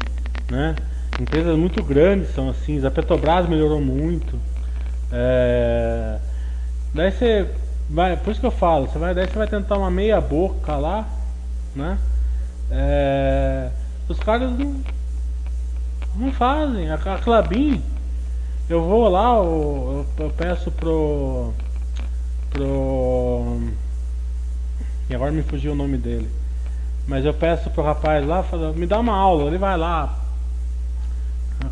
[0.51, 0.77] né?
[1.19, 4.39] Empresas muito grandes são assim, a Petrobras melhorou muito.
[5.13, 6.19] É,
[6.93, 7.49] daí você
[7.89, 10.77] vai, por isso que eu falo, você vai, daí você vai tentar uma meia boca
[10.77, 11.09] lá,
[11.75, 11.99] né?
[12.71, 13.71] É,
[14.09, 14.81] os caras não,
[16.17, 16.91] não fazem.
[16.91, 17.83] A, a Clabin,
[18.69, 21.53] eu vou lá, eu, eu, peço pro.
[22.51, 23.59] pro.
[25.09, 26.29] E agora me fugiu o nome dele.
[27.07, 30.19] Mas eu peço pro rapaz lá, fala, me dá uma aula, ele vai lá,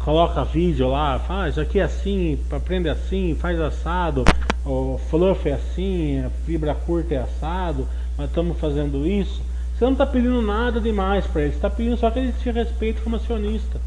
[0.04, 4.24] coloca vídeo lá, faz aqui é assim, aprende assim, faz assado,
[4.64, 7.88] o fluff é assim, a fibra curta é assado,
[8.18, 9.42] nós estamos fazendo isso.
[9.74, 12.50] Você não está pedindo nada demais para ele, você está pedindo só que ele te
[12.50, 13.80] respeite como acionista.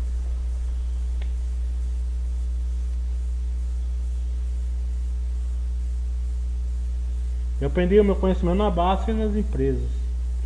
[7.61, 9.89] Eu aprendi o meu conhecimento na base e nas empresas.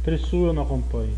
[0.04, 1.18] Preço eu não acompanho.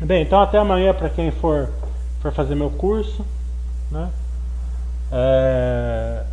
[0.00, 1.70] Bem, então até amanhã para quem for,
[2.20, 3.24] for fazer meu curso.
[3.90, 4.10] Né?
[5.12, 6.24] É...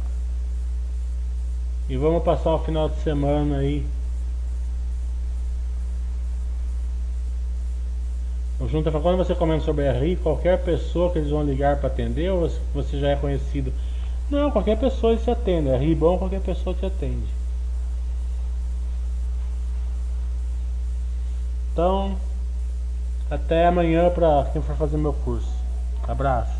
[1.89, 3.85] E vamos passar o final de semana aí.
[8.59, 11.87] O Junta quando você comenta sobre a RI, qualquer pessoa que eles vão ligar para
[11.87, 13.73] atender ou você já é conhecido?
[14.29, 15.69] Não, qualquer pessoa se atende.
[15.71, 17.27] A RI bom, qualquer pessoa te atende.
[21.71, 22.17] Então,
[23.31, 25.51] até amanhã para quem for fazer meu curso.
[26.05, 26.58] Abraço.